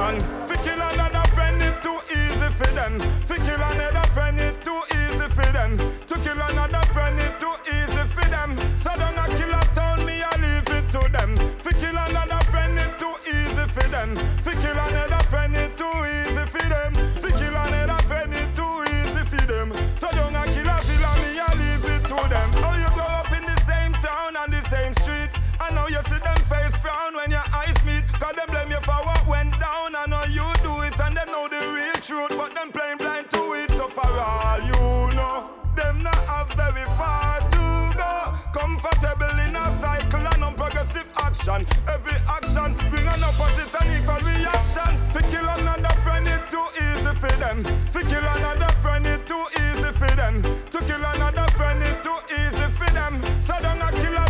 [0.06, 2.98] and fi kill another friend, it too easy for them.
[3.26, 5.76] Fi kill another friend, it too easy for them.
[6.06, 8.56] To kill another friend, it too easy for them.
[8.78, 11.36] So don't a kill a town, me I leave it to them.
[11.36, 14.16] Fi kill another friend, it too easy for them.
[14.16, 16.94] Fi kill another friend, it too easy for them.
[17.20, 19.68] Fi kill another friend, it too easy for them.
[19.97, 22.51] So don't a kill a filler, me I leave it to them.
[22.64, 25.30] Oh, you grow up in the same town and the same street.
[25.60, 26.18] I know you see
[26.49, 28.05] face frown when your eyes meet.
[28.16, 29.93] Cause them blame you for what went down.
[29.95, 32.33] I know you do it and them know the real truth.
[32.41, 33.70] But them plain blind to it.
[33.77, 37.65] So for all you know, them not have very far to
[38.01, 38.12] go.
[38.57, 41.61] Comfortable in a cycle and unprogressive action.
[41.87, 44.91] Every action bring an opposite and equal reaction.
[45.12, 47.62] To kill another friend, it too easy for them.
[47.93, 50.43] To kill another friend, it too easy for them.
[50.73, 53.20] To kill another friend, it too easy for them.
[53.41, 54.27] So don't kill a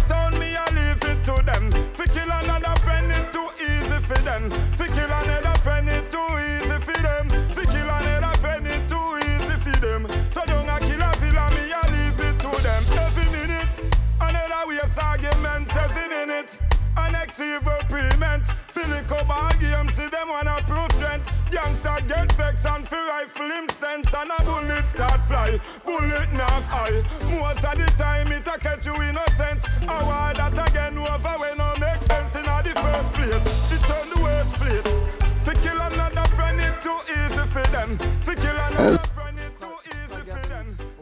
[4.38, 4.50] them.
[4.50, 7.28] To kill another friend, it too easy for them.
[7.28, 10.06] To kill another friend, it too easy for them.
[10.30, 12.82] So don't a kill a filler, me I leave it to them.
[12.98, 13.72] Every minute,
[14.20, 15.68] another waste argument.
[15.76, 16.58] Every minute.
[16.96, 18.44] An ex evil payment.
[18.74, 21.30] Silico ball game, see them wanna prove strength.
[21.52, 25.58] Youngster get vexed and fi rifle him scent and a bullet start fly.
[25.86, 26.98] Bullet not high.
[27.30, 29.62] Most of the time it a catch you innocent.
[29.88, 32.07] I want that again over when no make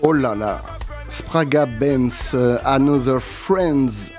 [0.03, 0.63] Oh là là.
[1.09, 4.11] Spraga Benz, euh, Another Friends.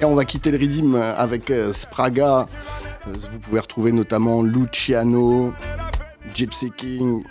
[0.00, 2.46] Et on va quitter le rythme avec euh, Spraga.
[3.06, 5.52] Euh, Vous pouvez retrouver notamment Luciano,
[6.34, 7.22] Gypsy King.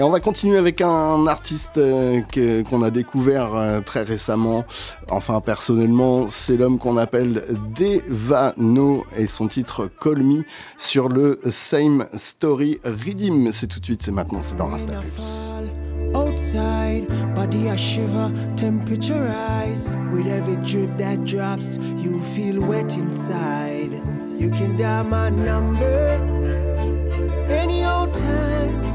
[0.00, 2.22] Et on va continuer avec un artiste euh,
[2.62, 4.64] qu'on a découvert euh, très récemment.
[5.10, 7.44] Enfin, personnellement, c'est l'homme qu'on appelle
[7.76, 10.44] Devano et son titre Call Me
[10.78, 13.52] sur le Same Story Redeem.
[13.52, 14.94] C'est tout de suite, c'est maintenant, c'est dans Rasta.
[16.14, 19.98] Outside, body a shiver, temperature rise.
[20.14, 24.00] With every drip that drops, you feel wet inside.
[24.38, 26.18] You can dial my number
[27.50, 28.89] any old time.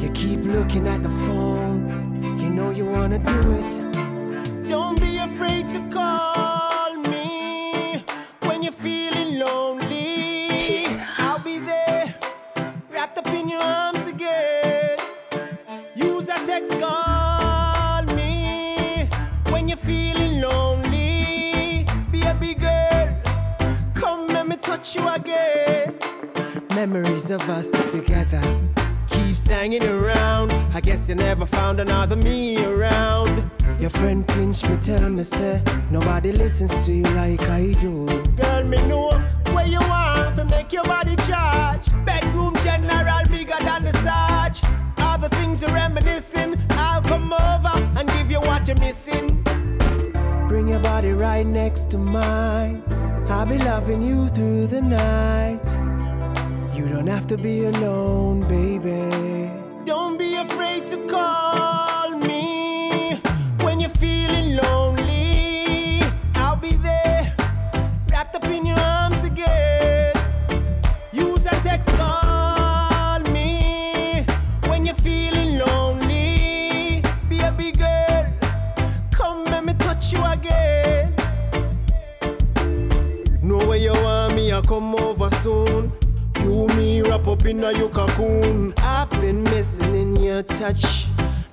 [0.00, 4.66] You keep looking at the phone, you know you wanna do it.
[4.66, 8.02] Don't be afraid to call me
[8.40, 10.86] when you're feeling lonely.
[11.18, 12.14] I'll be there,
[12.90, 14.96] wrapped up in your arms again.
[15.94, 19.06] Use a text, call me
[19.50, 21.84] when you're feeling lonely.
[22.10, 23.20] Baby girl,
[23.92, 25.94] come let me touch you again.
[26.74, 28.79] Memories of us together
[29.40, 30.52] keeps hanging around.
[30.74, 33.50] I guess you never found another me around.
[33.78, 38.06] Your friend pinch me, tell me, say, nobody listens to you like I do.
[38.36, 39.10] Girl, me know
[39.52, 41.86] where you want to make your body charge.
[42.04, 44.62] Bedroom general bigger than the Sarge.
[44.98, 49.42] All the things you're reminiscing, I'll come over and give you what you're missing.
[50.48, 52.82] Bring your body right next to mine.
[53.28, 55.99] I'll be loving you through the night.
[56.80, 59.50] You don't have to be alone, baby.
[59.84, 63.20] Don't be afraid to call me
[63.60, 64.89] when you're feeling lonely.
[87.10, 88.72] Wrap up in a your cocoon.
[88.78, 91.06] I've been missing in your touch.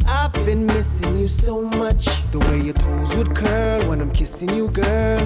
[0.07, 2.05] I've been missing you so much.
[2.31, 5.19] The way your toes would curl when I'm kissing you, girl.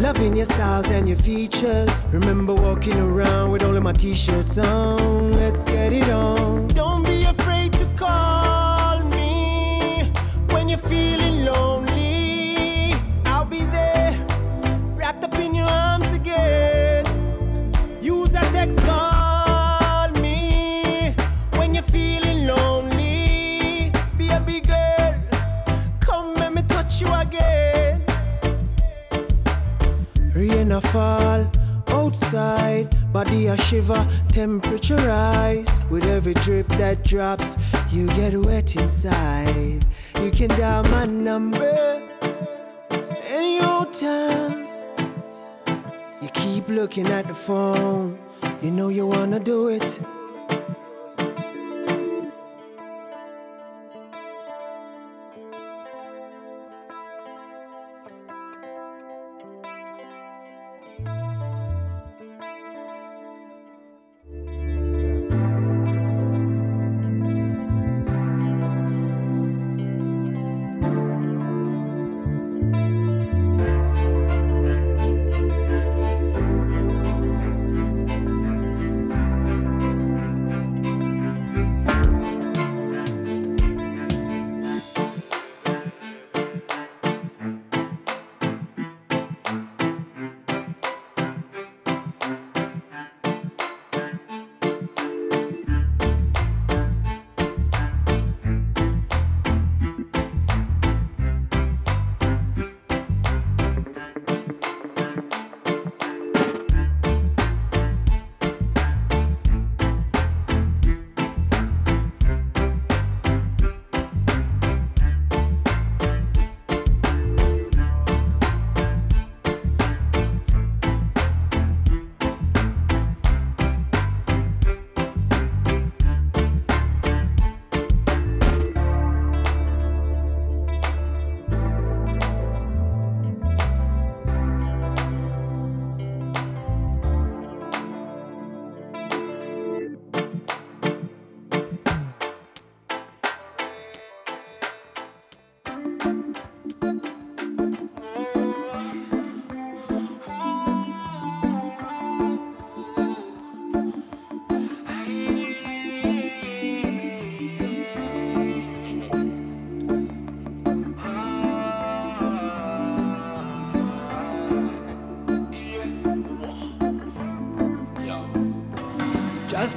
[0.00, 2.04] Loving your styles and your features.
[2.10, 5.32] Remember walking around with all of my t-shirts on.
[5.32, 6.66] Let's get it on.
[6.68, 10.10] Don't be afraid to call me
[10.50, 11.25] when you're feeling
[30.76, 31.50] a fall
[31.88, 35.84] outside, body a shiver, temperature rise.
[35.88, 37.56] With every drip that drops,
[37.90, 39.86] you get wet inside.
[40.20, 42.02] You can dial my number
[43.30, 44.68] in your time.
[46.20, 48.18] You keep looking at the phone,
[48.60, 50.00] you know you wanna do it.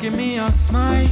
[0.01, 1.09] Give me a smile.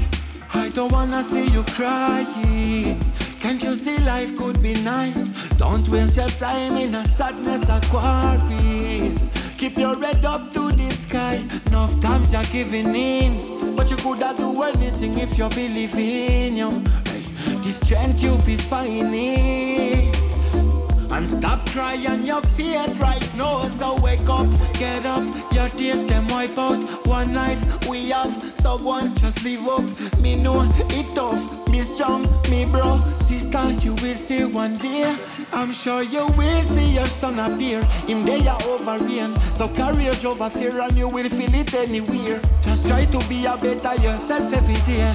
[0.54, 3.00] I don't wanna see you crying.
[3.40, 5.32] Can't you see life could be nice?
[5.58, 7.82] Don't waste your time in a sadness or.
[9.58, 11.44] Keep your head up to the sky.
[11.68, 16.70] Enough times you're giving in, but you coulda do anything if you believe in you.
[17.06, 17.24] Hey,
[17.64, 20.18] the strength you fi find it.
[21.12, 23.64] And stop crying your feet right now.
[23.80, 26.84] So wake up, get up, your tears them wipe out.
[27.08, 30.20] One life we have, so go on, just live up.
[30.20, 33.72] Me know it tough, me strong, me bro, sister.
[33.84, 35.16] You will see one day.
[35.54, 37.84] I'm sure you will see your son appear.
[38.08, 42.42] Him are over rain, so courage over fear, and you will feel it anywhere.
[42.62, 45.14] Just try to be a better yourself every day,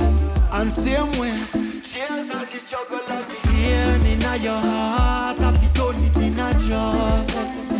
[0.52, 1.36] and same way.
[1.82, 5.38] Cheers all the struggle and pain in your heart.
[5.40, 7.71] It turn it in a joy.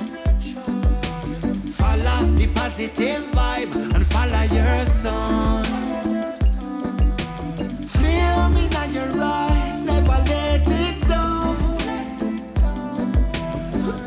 [2.43, 5.65] The positive vibe and follow your son.
[7.87, 11.57] Flame in your eyes, never let it down.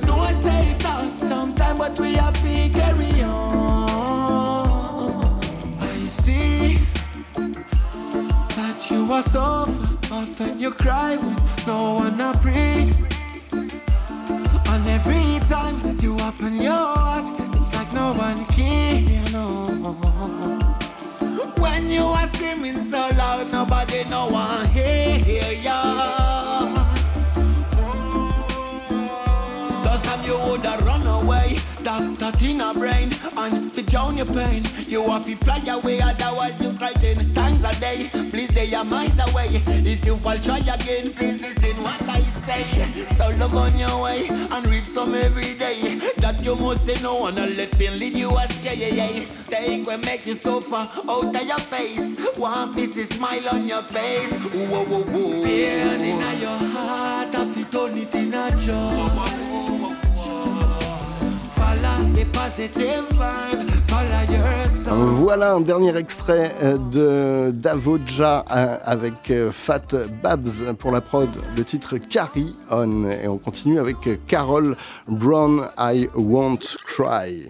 [0.06, 5.40] No, I say it out sometime, but we have to carry on.
[5.80, 6.78] I see
[8.57, 9.98] that you are suffer.
[10.14, 12.91] Often you cry when no one a pray.
[13.53, 17.44] And every time you open your heart,
[17.95, 19.01] no one care.
[19.31, 19.65] No.
[21.57, 26.35] When you are screaming so loud, nobody no one hear ya.
[33.95, 34.63] And drown your pain.
[34.88, 38.09] You have to fly away, otherwise you cry ten times a day.
[38.30, 39.47] Please stay your minds away.
[39.85, 41.13] If you fall, try again.
[41.13, 42.63] Please listen what I say.
[43.15, 45.99] So love on your way and reap some every day.
[46.17, 49.26] That you must say no one and let pain lead you astray.
[49.47, 52.17] Take will make you suffer out of your face.
[52.38, 54.38] One piece of smile on your face.
[54.38, 55.43] Whoa, whoa, whoa.
[55.43, 59.55] Pain in your heart, you turn it in a joy.
[64.87, 71.29] Voilà un dernier extrait euh, de Davoja euh, avec euh, Fat Babs pour la prod,
[71.57, 73.09] le titre Carry On.
[73.09, 73.97] Et on continue avec
[74.27, 74.77] Carol
[75.07, 77.49] Brown, I Won't Cry.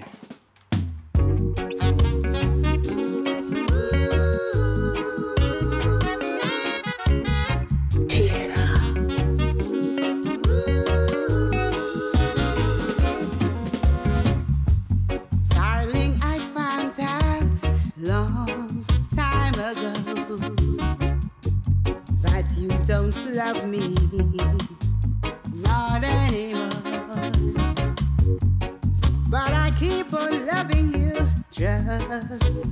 [32.21, 32.65] just.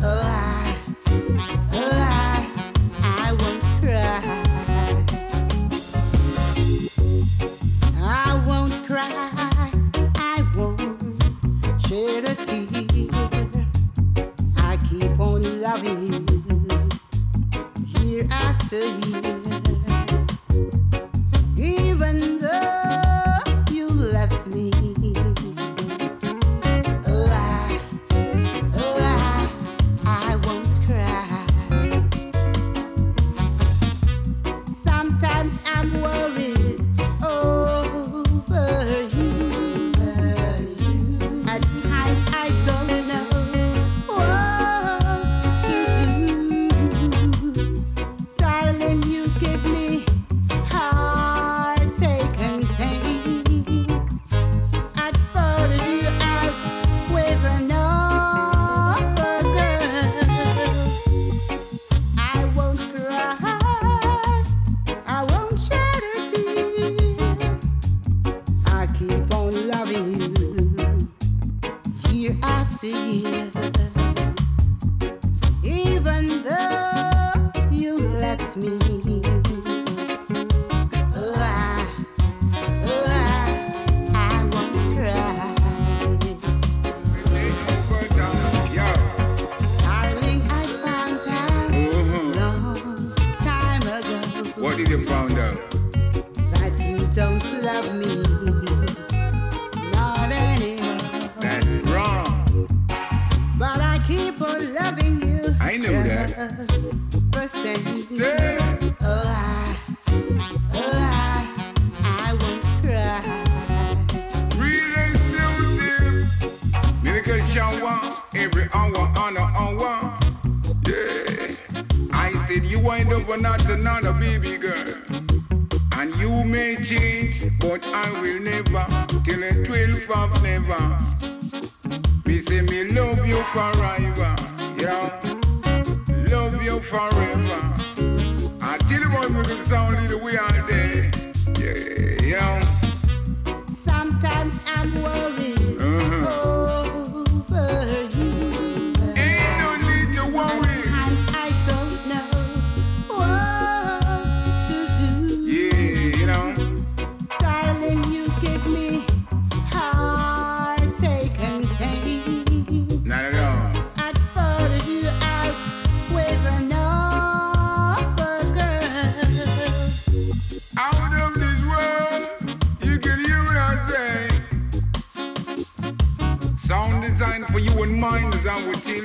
[0.00, 0.76] Oh, I,
[1.72, 2.46] oh, I,
[3.02, 4.20] I won't cry.
[8.00, 9.10] I won't cry.
[10.16, 10.80] I won't
[11.80, 13.08] shed a tear.
[14.58, 16.26] I keep on loving
[18.02, 18.26] you.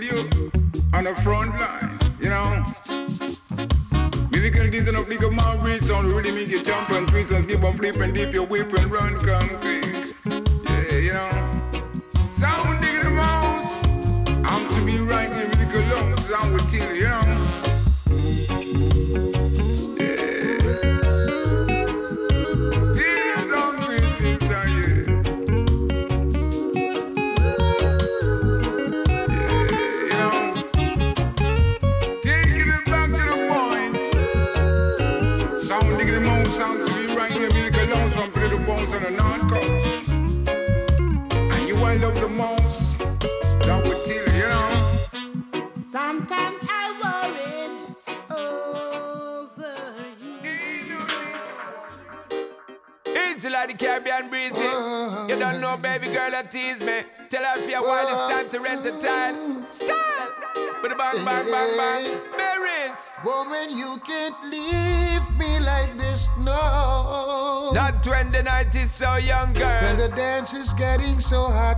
[0.07, 0.51] you
[0.93, 2.63] on the front line, you know.
[4.31, 7.75] Musical decent of legal marriage sound really make you jump and twist and skip and
[7.75, 9.96] flip and dip your whip and run, come free.
[54.29, 54.61] Breezy.
[54.63, 57.01] You don't know, baby girl, that tease me.
[57.29, 59.65] Tell her if you're wild, it's time to rent a tile.
[59.69, 60.31] Style!
[60.81, 62.19] But bang, bang, bang, bang.
[62.37, 63.13] Berries!
[63.25, 67.71] Woman, you can't leave me like this, no.
[67.73, 69.81] Not when the night is so young, girl.
[69.81, 71.76] When the dance is getting so hot.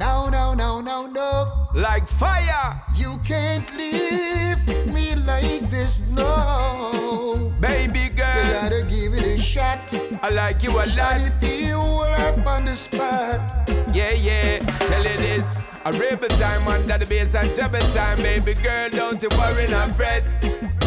[0.00, 1.68] No, no, no, no, no.
[1.74, 2.80] Like fire.
[2.96, 7.52] You can't leave me like this, no.
[7.60, 8.44] Baby girl.
[8.46, 9.92] You gotta give it a shot.
[10.22, 11.20] I like you a lot.
[11.38, 13.68] Be all up on the spot.
[13.92, 15.60] Yeah, yeah, tell you this.
[15.84, 18.88] A rebel time under the bass and trouble time, baby girl.
[18.88, 20.24] Don't you worry, not fret.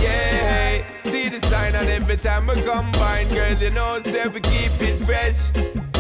[0.04, 4.72] Yeah, see the sign, and every time we combine, girl, you know, say we keep
[4.82, 5.50] it fresh.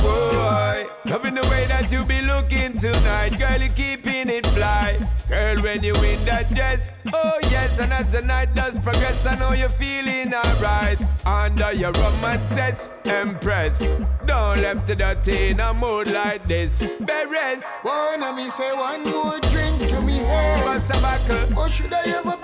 [0.04, 5.00] Boy, loving the way that you be looking tonight, girl, you keeping it fly.
[5.30, 9.40] Girl, when you in that dress, oh yes, and as the night does progress, I
[9.40, 11.00] know you're feeling alright.
[11.26, 13.88] Under your romances, Empress,
[14.26, 16.84] don't left the dirty in a mood like this.
[16.84, 20.66] Beres, Wanna me say one more drink to me head.
[20.66, 21.58] What's a buckle?
[21.58, 22.43] Or should I have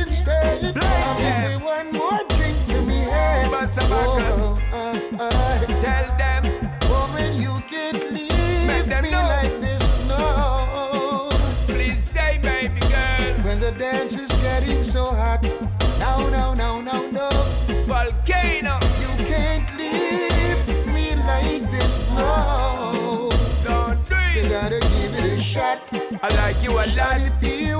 [0.00, 0.60] a big spliff instead?
[0.60, 1.34] Blaze Wanna me them.
[1.34, 3.50] say one more drink to me head.
[3.50, 4.58] What's a buckle?
[4.72, 6.42] Oh, uh, uh, Tell them,
[6.90, 9.22] woman, you can't leave them me know.
[9.22, 11.28] like this, no.
[11.66, 13.34] please stay, baby girl.
[13.44, 15.42] When the dance is getting so hot.
[15.98, 17.28] No, no, no, no, no.
[17.86, 20.60] Volcano, You can't leave
[20.94, 23.28] me like this, no.
[23.64, 25.78] don't do You gotta give it a shot.
[26.22, 27.79] I like you a lot.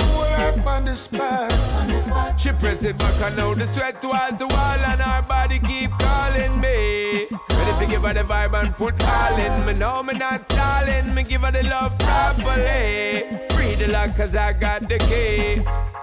[0.90, 5.90] She press it back and now the sweat wall to wall and her body keep
[6.00, 7.28] calling me.
[7.30, 9.74] Ready to give her the vibe and put all in me.
[9.74, 11.14] No, me not stalling.
[11.14, 13.22] Me give her the love properly.
[13.50, 15.62] Free the lock cause I got the key.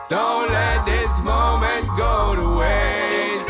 [0.10, 3.50] Don't let this moment go to waste.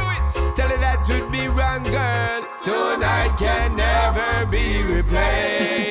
[0.58, 2.48] Tell her that would be wrong, girl.
[2.64, 5.87] Tonight can never be replaced.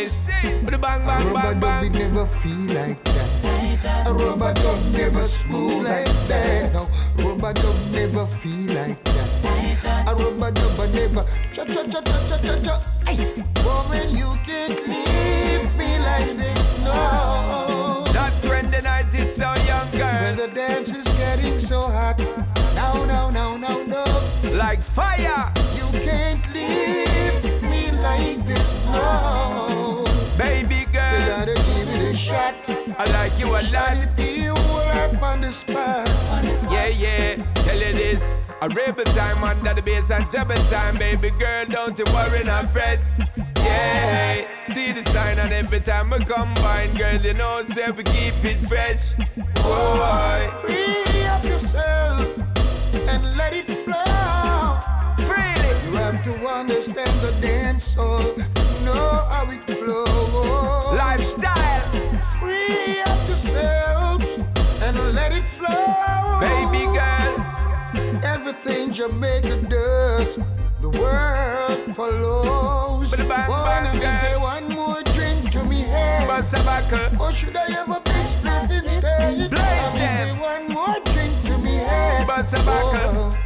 [0.77, 1.87] A bang, bang, rubber bang, bang.
[1.87, 4.07] it never feel like that.
[4.07, 6.71] A rubber dub never smooth like that.
[6.75, 6.83] No,
[7.25, 10.05] rubber dub never feel like that.
[10.07, 12.77] A rubber dub never cha cha cha cha cha cha cha.
[13.65, 16.85] Woman, you can't leave me like this.
[16.85, 18.05] No,
[18.47, 20.13] when the night is so young, girl.
[20.21, 22.19] when the dance is getting so hot.
[22.75, 24.05] No, no, no, no, no.
[24.53, 25.51] Like fire.
[25.73, 28.75] You can't leave me like this.
[28.93, 29.66] No,
[30.39, 32.55] Baby girl, you gotta give it a shot.
[32.99, 34.17] I like you a lot.
[34.17, 36.09] Be up on the spot.
[36.71, 38.37] Yeah, yeah, tell you this.
[38.61, 41.65] A rebel time under the bass and trouble time, baby girl.
[41.67, 43.01] Don't you worry, not fret.
[43.59, 48.35] Yeah, see the sign, and every time we combine, girl, you know, say we keep
[48.45, 49.15] it fresh.
[49.63, 50.51] Boy,
[69.07, 70.37] Everything Jamaica does,
[70.81, 73.13] the world follows.
[73.13, 76.27] Bada bang, Wanna bang, me say one more drink to me head?
[76.27, 79.37] Bust a buckle, Or should I have a big split instead?
[79.37, 82.27] Blaze Wanna me say one more drink to me head?
[82.27, 83.31] bust a buckle.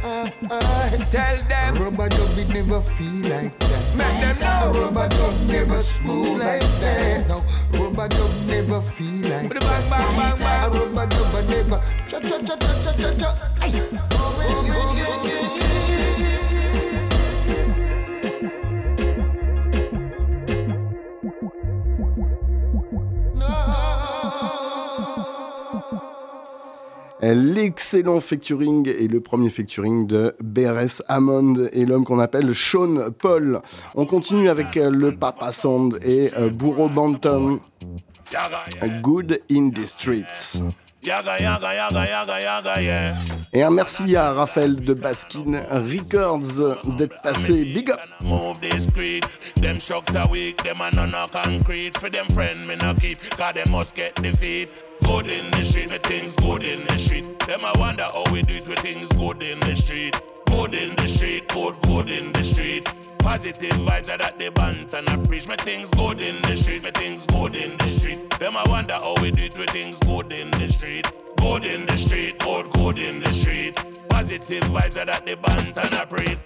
[1.11, 3.95] Tell them, Rubber dub it never feel like that.
[3.95, 4.79] make them A know.
[4.81, 7.27] rubber dub never smooth like that.
[7.27, 7.37] No,
[7.79, 9.59] rubber dub never feel like that.
[9.59, 10.71] bang, bang, bang, A bang.
[10.71, 13.49] rubber dub I never cha cha cha cha cha cha cha.
[13.61, 13.71] Ay,
[14.13, 15.60] oh man, you get
[27.21, 33.61] L'excellent featuring et le premier featuring de BRS Hammond et l'homme qu'on appelle Sean Paul.
[33.93, 37.59] On continue avec euh, le Papa Sound et euh, Burro Banton.
[39.01, 40.63] Good in the streets.
[43.53, 47.65] Et un merci à Raphaël de Baskin Records d'être passé.
[47.65, 47.99] Big up!
[48.21, 48.59] Move.
[55.03, 57.39] Good in the street, with things good in the street.
[57.39, 60.15] Them I wonder how we do it with things good in the street.
[60.45, 62.85] Good in the street, good, good in the street.
[63.19, 65.47] Positive vibes are that they bant and I preach.
[65.47, 68.29] My things good in the street, my things good in the street.
[68.39, 71.07] Them I wonder how we do it with things good in the street.
[71.37, 73.75] Good in the street, good, good in the street.
[74.09, 76.37] Positive vibes are that they bant and I preach.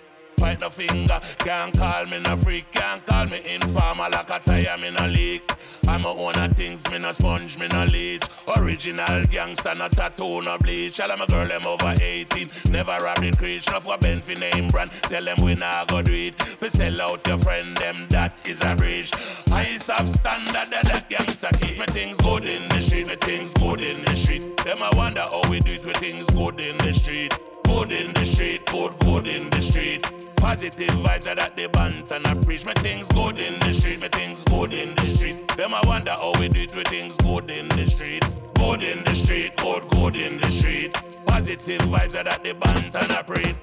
[0.46, 4.78] Fight no finger, can't call me no freak, can't call me informer like a tire,
[4.78, 5.42] me no leak.
[5.88, 8.22] I'm a owner things, me no sponge, me no leech.
[8.56, 11.00] Original gangster, no tattoo, no bleach.
[11.00, 13.66] All of my girl, them over 18, never rob the creech.
[13.72, 16.62] No for for name brand, tell them we not go do it.
[16.62, 19.12] We sell out your friend, them that is a breach.
[19.52, 21.80] I have standard that that gangster keep.
[21.80, 24.58] Me things good in the street, me things good in the street.
[24.58, 27.34] Them I wonder how we do it with things good in the street.
[27.76, 30.10] Good in the street, good, good in the street.
[30.38, 32.66] Positive vibes are that they bant and I preach.
[32.66, 35.46] My things good in the street, my things good in the street.
[35.58, 38.24] Them I wonder how we do it with things good in the street.
[38.54, 40.94] Good in the street, good, good in the street.
[41.26, 43.56] Positive vibes are that they bant and I preach.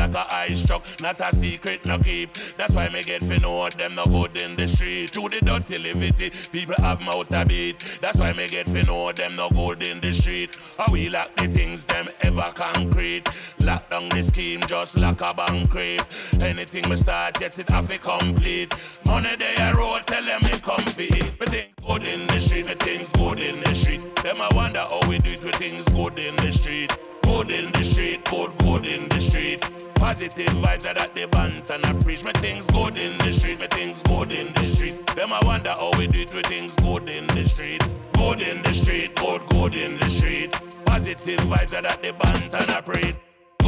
[0.00, 2.32] Like a eye struck, not a secret, no keep.
[2.56, 5.10] That's why me get fi know them no good in the street.
[5.10, 7.84] Through the dirty livity, people have mouth a beat.
[8.00, 10.56] That's why me get fi know them no good in the street.
[10.78, 13.28] How we lack the things them ever concrete.
[13.58, 16.00] Lock down the scheme just like a bank crave.
[16.40, 18.74] Anything me start, yet it have to complete.
[19.04, 21.38] Money they a roll, tell them me come fi it.
[21.38, 24.00] Me think good in the street, me things good in the street.
[24.22, 26.90] Them I wonder how we do it with things good in the street.
[27.30, 29.60] Good in the street, good, good in the street.
[29.94, 32.24] Positive vibes are that they bant and I preach.
[32.24, 35.06] My things good in the street, me things good in the street.
[35.14, 37.82] Them I wonder how we do it with things good in the street.
[38.14, 40.52] Good in the street, good, good in the street.
[40.84, 43.14] Positive vibes are that they bant and I preach.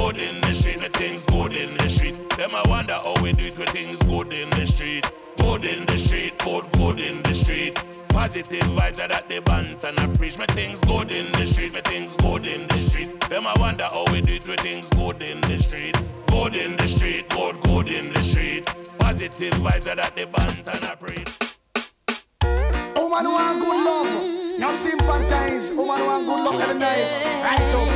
[0.03, 2.29] Good in the street, me things good in the street.
[2.31, 5.09] Them I wonder how we do it with things good in the street.
[5.37, 7.81] Good in the street, good, good in the street.
[8.09, 10.37] Positive vibes are that they bant and I preach.
[10.39, 13.21] Me things good in the street, me things good in the street.
[13.31, 15.97] Them I wonder how we do it with things good in the street.
[16.27, 18.67] Good in the street, good, good in the street.
[18.99, 21.52] Positive vibes are that they bant and I preach.
[23.03, 24.59] Woman want good love.
[24.61, 25.73] Now sympathize.
[25.75, 27.25] Woman want good love every night.
[27.43, 27.91] Right up.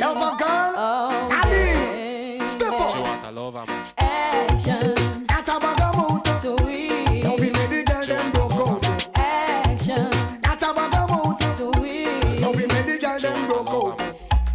[0.00, 0.72] Love a girl.
[0.78, 2.48] Ali.
[2.48, 2.94] Step up.
[2.94, 3.86] She want a lover, man.
[3.98, 4.94] Action.
[5.28, 6.26] At a bag of mood.
[6.40, 7.24] Sweet.
[7.24, 9.18] Now we made the girl them broke out.
[9.18, 10.06] Action.
[10.44, 11.42] At a bag of mood.
[11.56, 12.40] Sweet.
[12.40, 14.00] Now we made the girl them broke out.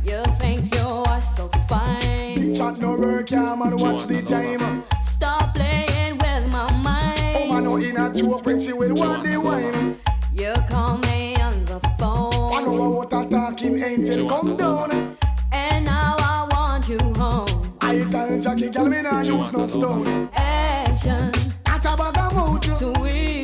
[0.05, 2.35] You think you are so fine.
[2.35, 3.75] Big chat no work, yeah man.
[3.75, 4.85] Watch the time.
[5.01, 7.49] Stop playing with my mind.
[7.49, 9.37] Woman no in a joke when she will want the
[19.05, 20.29] Jackie, girl, me nah use no stone.
[20.35, 21.31] Action.
[21.67, 23.34] At a bag of mood.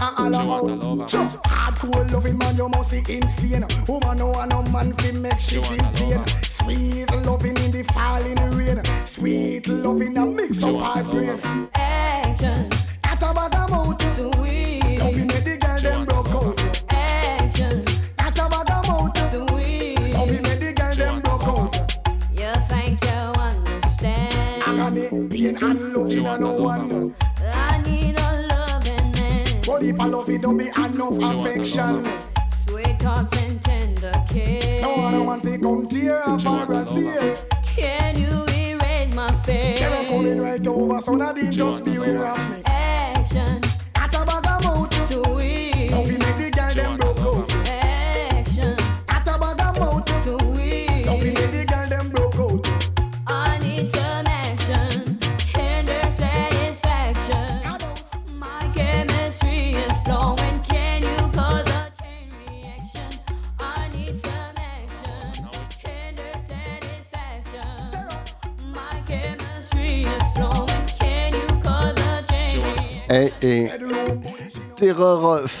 [0.00, 1.10] A all out.
[1.10, 3.64] Sure, hardcore loving man, you must be insane.
[3.86, 6.26] Woman no want no man fi make she feel pain.
[6.42, 8.82] Sweet loving in the falling rain.
[9.06, 11.40] Sweet loving a mix of hard brain.
[31.22, 31.59] Enough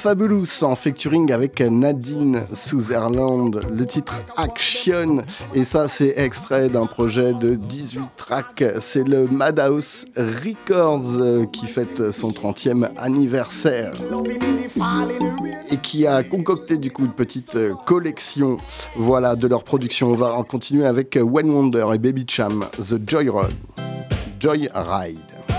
[0.00, 5.22] Fabulous en featuring avec Nadine Sutherland, le titre Action.
[5.54, 8.64] Et ça, c'est extrait d'un projet de 18 tracks.
[8.78, 13.92] C'est le Madhouse Records euh, qui fête son 30e anniversaire
[15.70, 18.56] et qui a concocté du coup une petite euh, collection
[18.96, 20.08] voilà, de leur production.
[20.08, 23.54] On va en continuer avec One Wonder et Baby Cham, The Joyride.
[24.40, 25.49] Joyride.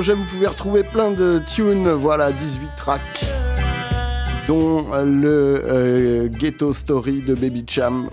[0.00, 3.26] Vous pouvez retrouver plein de tunes, voilà, 18 tracks,
[4.46, 8.08] dont le euh, Ghetto Story de Baby Cham.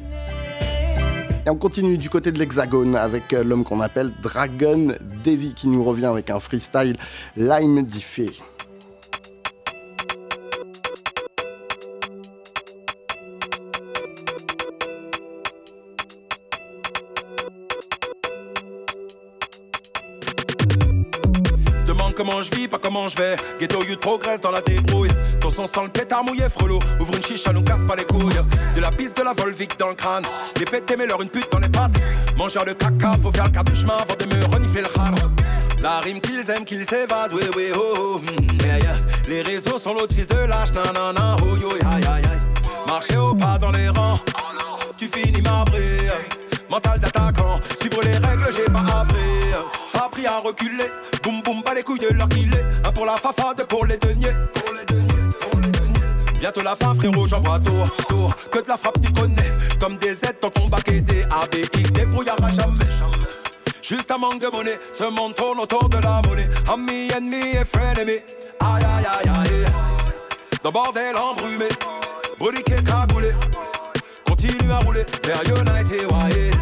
[1.46, 5.68] Et on continue du côté de l'Hexagone avec euh, l'homme qu'on appelle Dragon Devi qui
[5.68, 6.96] nous revient avec un freestyle
[7.38, 8.32] Lime Diffé.
[23.10, 23.36] Je vais.
[23.60, 25.10] Ghetto youth progresse dans la débrouille.
[25.42, 26.80] Ton sang sent le pétard mouillé, frelot.
[27.00, 28.40] Ouvre une chicha, nous casse pas les couilles.
[28.76, 30.24] De la piste de la Volvic dans le crâne.
[30.58, 31.96] Les pétés, mais leur une pute dans les pattes.
[32.38, 35.16] Mangeur de caca, faut faire le quart du chemin avant de me renifler le crâne.
[35.82, 38.96] La rime qu'ils aiment, qu'ils s'évadent, oui, oui, oh, oh, mm, yeah, yeah.
[39.28, 42.24] Les réseaux sont l'autre fils de lâche, nan, nan, nan, oh, yo, aïe, aïe.
[42.88, 44.20] Marcher au pas dans les rangs,
[44.98, 45.82] tu finis marbré.
[46.70, 49.16] Mental d'attaquant, suivre les règles, j'ai pas appris.
[49.94, 50.90] Pas pris à reculer,
[51.22, 52.66] boum boum, pas les couilles de leur qu'il est.
[53.06, 54.34] Pour la fafa, deux pour les deniers.
[56.40, 58.36] Bientôt la fin, frérot, j'en vois tour, tour.
[58.52, 59.52] Que de la frappe, tu connais.
[59.80, 62.92] Comme des Z, ton combat qui est des ABX, débrouillard à jamais.
[63.84, 66.50] Juste un manque de monnaie, ce monde tourne autour de la monnaie.
[66.68, 68.18] Ami, ennemi et frenemy.
[68.60, 69.66] Aïe, aïe, aïe, aïe.
[70.64, 71.70] Dans bordel embrumé,
[72.40, 73.34] broliqué, cagoulé.
[74.28, 76.55] Continue à rouler vers United, ouais.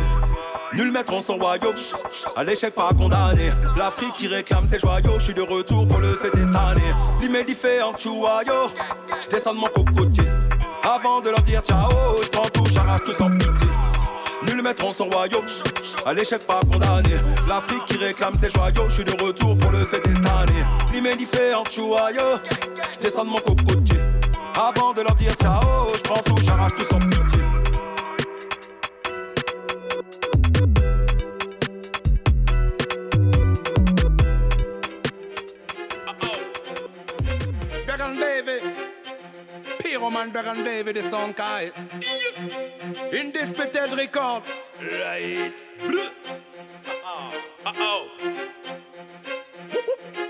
[0.75, 1.75] Nul mettront son royaume,
[2.35, 3.51] à l'échec pas condamné.
[3.77, 6.81] L'Afrique qui réclame ses joyaux, je suis de retour pour le fêter cette année.
[7.83, 8.71] En chouayo,
[9.29, 10.23] descends de mon cocotier.
[10.83, 11.89] Avant de leur dire ciao,
[12.21, 13.67] je prends tout, j'arrache tout sans pitié.
[14.47, 15.45] Nul mettront son royaume,
[16.05, 17.15] à l'échec pas condamné.
[17.47, 21.53] L'Afrique qui réclame ses joyaux, je suis de retour pour le fêter cette année.
[21.55, 22.39] En chouayo,
[22.99, 23.99] descends de mon cocotier.
[24.55, 25.61] Avant de leur dire ciao,
[25.95, 27.39] je prends tout, j'arrache tout sans pitié.
[40.03, 41.71] Pyroman Dragon Davy, the song guy.
[43.13, 44.49] Indisputed Records.
[44.81, 45.53] Right.
[47.65, 48.42] Uh oh.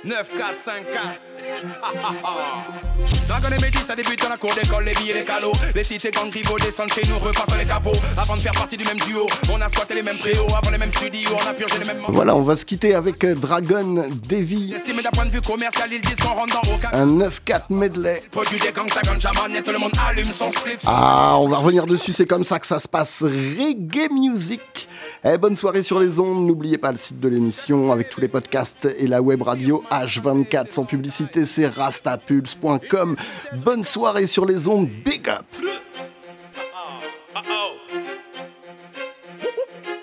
[0.06, 1.22] 9454.
[3.28, 5.54] Dragon et Métis, ça débute dans la cour d'école, les billets, les calots.
[5.74, 7.96] Les cités gangs rivaux descendent chez nous, repartent les capots.
[8.18, 10.48] Avant de faire partie du même duo, on a squatté les mêmes préaux.
[10.56, 13.24] Avant les mêmes studios, on a purgé les mêmes Voilà, on va se quitter avec
[13.24, 16.90] euh, Dragon Devi, Estimé d'un point de vue commercial, ils disent qu'on rentre dans aucun.
[16.94, 18.24] un 9-4 medley.
[18.32, 20.80] Produit des gangsta ganja man, et tout le monde allume son spliff.
[20.86, 23.24] Ah, on va revenir dessus, c'est comme ça que ça se passe.
[23.24, 24.88] Reggae Music.
[25.26, 26.46] Eh, bonne soirée sur les ondes.
[26.46, 30.70] N'oubliez pas le site de l'émission avec tous les podcasts et la web radio H24
[30.70, 33.16] sans publicité, c'est rastapulse.com.
[33.64, 34.90] Bonne soirée sur les ondes.
[35.06, 35.46] Big up.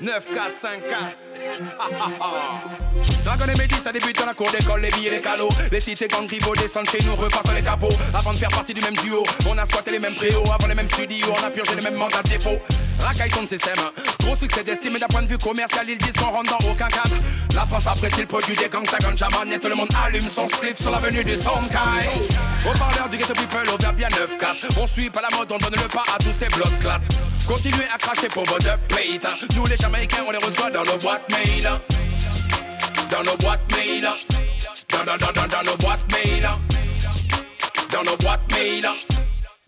[0.01, 1.30] 9454
[3.24, 5.50] Dragon et Métis, ça débute dans la cour d'école, les billets, les calots.
[5.70, 7.92] Les cités gangs rivaux descendent chez nous, repartent les capots.
[8.14, 10.44] Avant de faire partie du même duo, on a squatté les mêmes préaux.
[10.52, 12.58] Avant les mêmes studios, on a purgé les mêmes mandats de dépôt.
[13.00, 13.78] Racaille son système,
[14.20, 17.16] gros succès d'estime d'un point de vue commercial, ils disent qu'on rentre dans aucun cadre.
[17.54, 20.46] La France apprécie le produit des gangsta ganja man, et tout le monde allume son
[20.46, 22.08] spliff sur l'avenue du Sonkai.
[22.68, 24.78] Au parleur du ghetto people, au verbe bien 9-4.
[24.78, 27.00] On suit pas la mode, on donne le pas à tous ces blocs clats.
[27.46, 29.26] Continuez à cracher pour votre plate.
[29.56, 31.70] Nous les Jamaïcains, on les reçoit dans nos boîtes mail.
[33.11, 34.09] dans nos boîtes mail.
[34.90, 36.48] Dans, dans, dans, dans, dans nos boîtes mail.
[37.93, 38.86] Dans nos boîtes mail.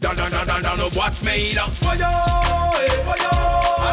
[0.01, 1.61] Dans, dans, dans, dans, dans nos boîtes mail.
[1.81, 2.07] Voyons,
[2.85, 3.39] eh, voyons.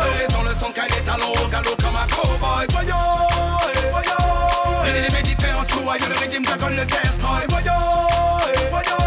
[0.06, 2.66] L'horizon, le son qu'elle est talons au galop comme un cowboy.
[2.72, 2.96] Voyons,
[3.76, 5.14] eh, voyons.
[5.14, 7.46] Les différents choix, y'a le rythme dragon, le destroy.
[7.50, 7.74] Voyons,
[8.54, 9.04] eh, voyons.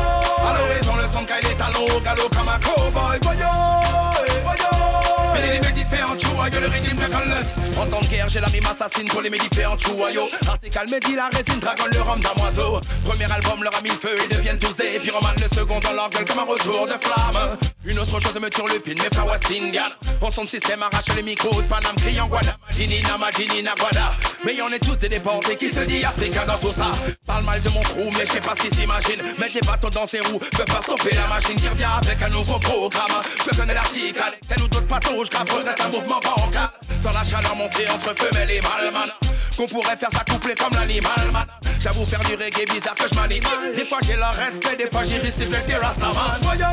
[0.47, 3.18] À l'horizon, le son qu'elle est talons au galop comme un cowboy.
[3.22, 3.82] Voyons,
[4.26, 5.62] eh, voyons.
[5.64, 7.81] Les différents choix, le le.
[7.81, 10.28] En temps de guerre, j'ai la rime assassine les médiférents chouaillots.
[10.48, 12.81] Article, médit, la résine, dragon, le rhum damoiseau.
[13.05, 15.36] Premier album leur a mis le feu, ils deviennent tous des pyromanes.
[15.40, 17.59] Le second dans leur gueule comme un retour de flamme.
[17.85, 19.82] Une autre chose me turlupine, mes frères West Indian.
[20.20, 24.12] En son système arrache les micros de Paname, criant Guada, Madinina, Madinina, Guada.
[24.44, 26.86] Mais on est tous des déportés qui se dit africain dans tout ça.
[27.27, 29.23] Parle mal de mon crew, mais je sais pas ce qu'ils s'imaginent.
[29.39, 32.28] Mets des bâtons dans ses roues, peut pas stopper la machine qui revient avec un
[32.31, 33.23] nouveau programme.
[33.44, 35.47] Je connais l'article, tel ou d'autres patauges, grave,
[35.78, 36.70] un mouvement bancal.
[37.02, 39.09] Sans la chaleur montée entre femelles et malman.
[39.56, 41.46] Qu'on pourrait faire ça coupler comme l'animal, man.
[41.80, 43.42] J'avoue faire du reggae bizarre que je m'anime.
[43.74, 46.38] Des fois j'ai le respect, des fois j'ai des Rastaman.
[46.42, 46.66] Voyons,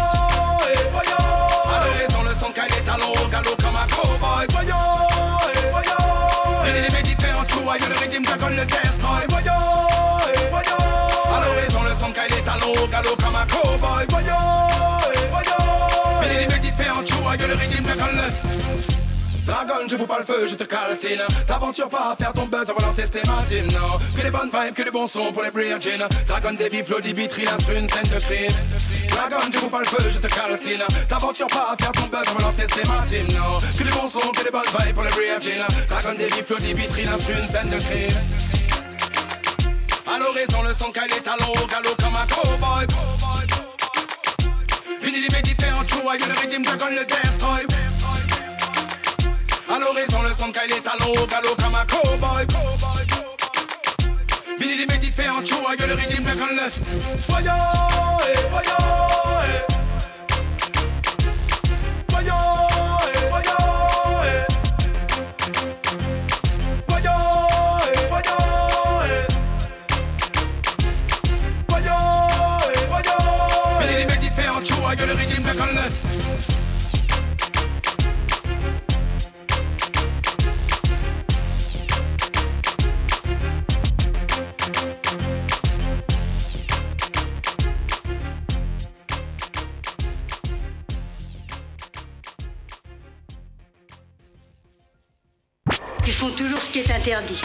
[0.71, 1.83] eh, voyons.
[1.83, 4.45] L'horizon, le son qu'elle est talons au galop comme un cowboy.
[4.51, 4.75] Voyons,
[5.55, 6.93] eh, voyons.
[6.93, 9.25] Les différents choix, y'a le rythme dragon, le destroy.
[9.29, 9.51] Voyons,
[10.33, 11.43] eh, voyons.
[11.43, 14.05] L'horizon, le son qu'elle est talons au galop comme un cowboy.
[14.09, 14.69] Voyons,
[15.11, 16.49] eh, voyons.
[16.51, 18.98] Les différents choix, y'a le rythme le
[19.49, 21.23] Dragon, je vous parle feu, je te calcine.
[21.47, 23.97] T'aventures pas à faire ton buzz avant d'en tester ma team, non.
[24.15, 25.79] Que des bonnes vibes, que des bons sons pour les Brilliant
[26.27, 28.53] Dragon, Davy, Flo, Dimitri, l'instru, une scène de crime.
[29.09, 30.83] Dragon, je vous parle feu, je te calcine.
[31.07, 33.57] T'aventures pas à faire ton buzz avant d'en tester ma team, non.
[33.75, 35.39] Que des bons sons, que des bonnes vibes pour les Brilliant
[35.87, 38.17] Dragon, Davy, Flo, Dimitri, l'instru, une scène de crime.
[40.05, 42.85] À l'horizon, le son caille les talons au galop comme un cowboy.
[45.01, 47.65] Vinny, les différents choix, y'a le rythme, dragon, le destroy.
[49.71, 52.47] À l'horizon, le son de Kyle est talons au galop comme un cowboy.
[54.59, 56.71] Vini les mecs différents, tu vois, le rythme black on le.
[57.27, 57.53] Voyons,
[58.49, 58.79] voyons,
[74.89, 76.18] Like le rythme black on left
[96.19, 97.39] font toujours ce qui est interdit.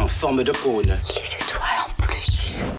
[0.00, 0.98] En forme de cône.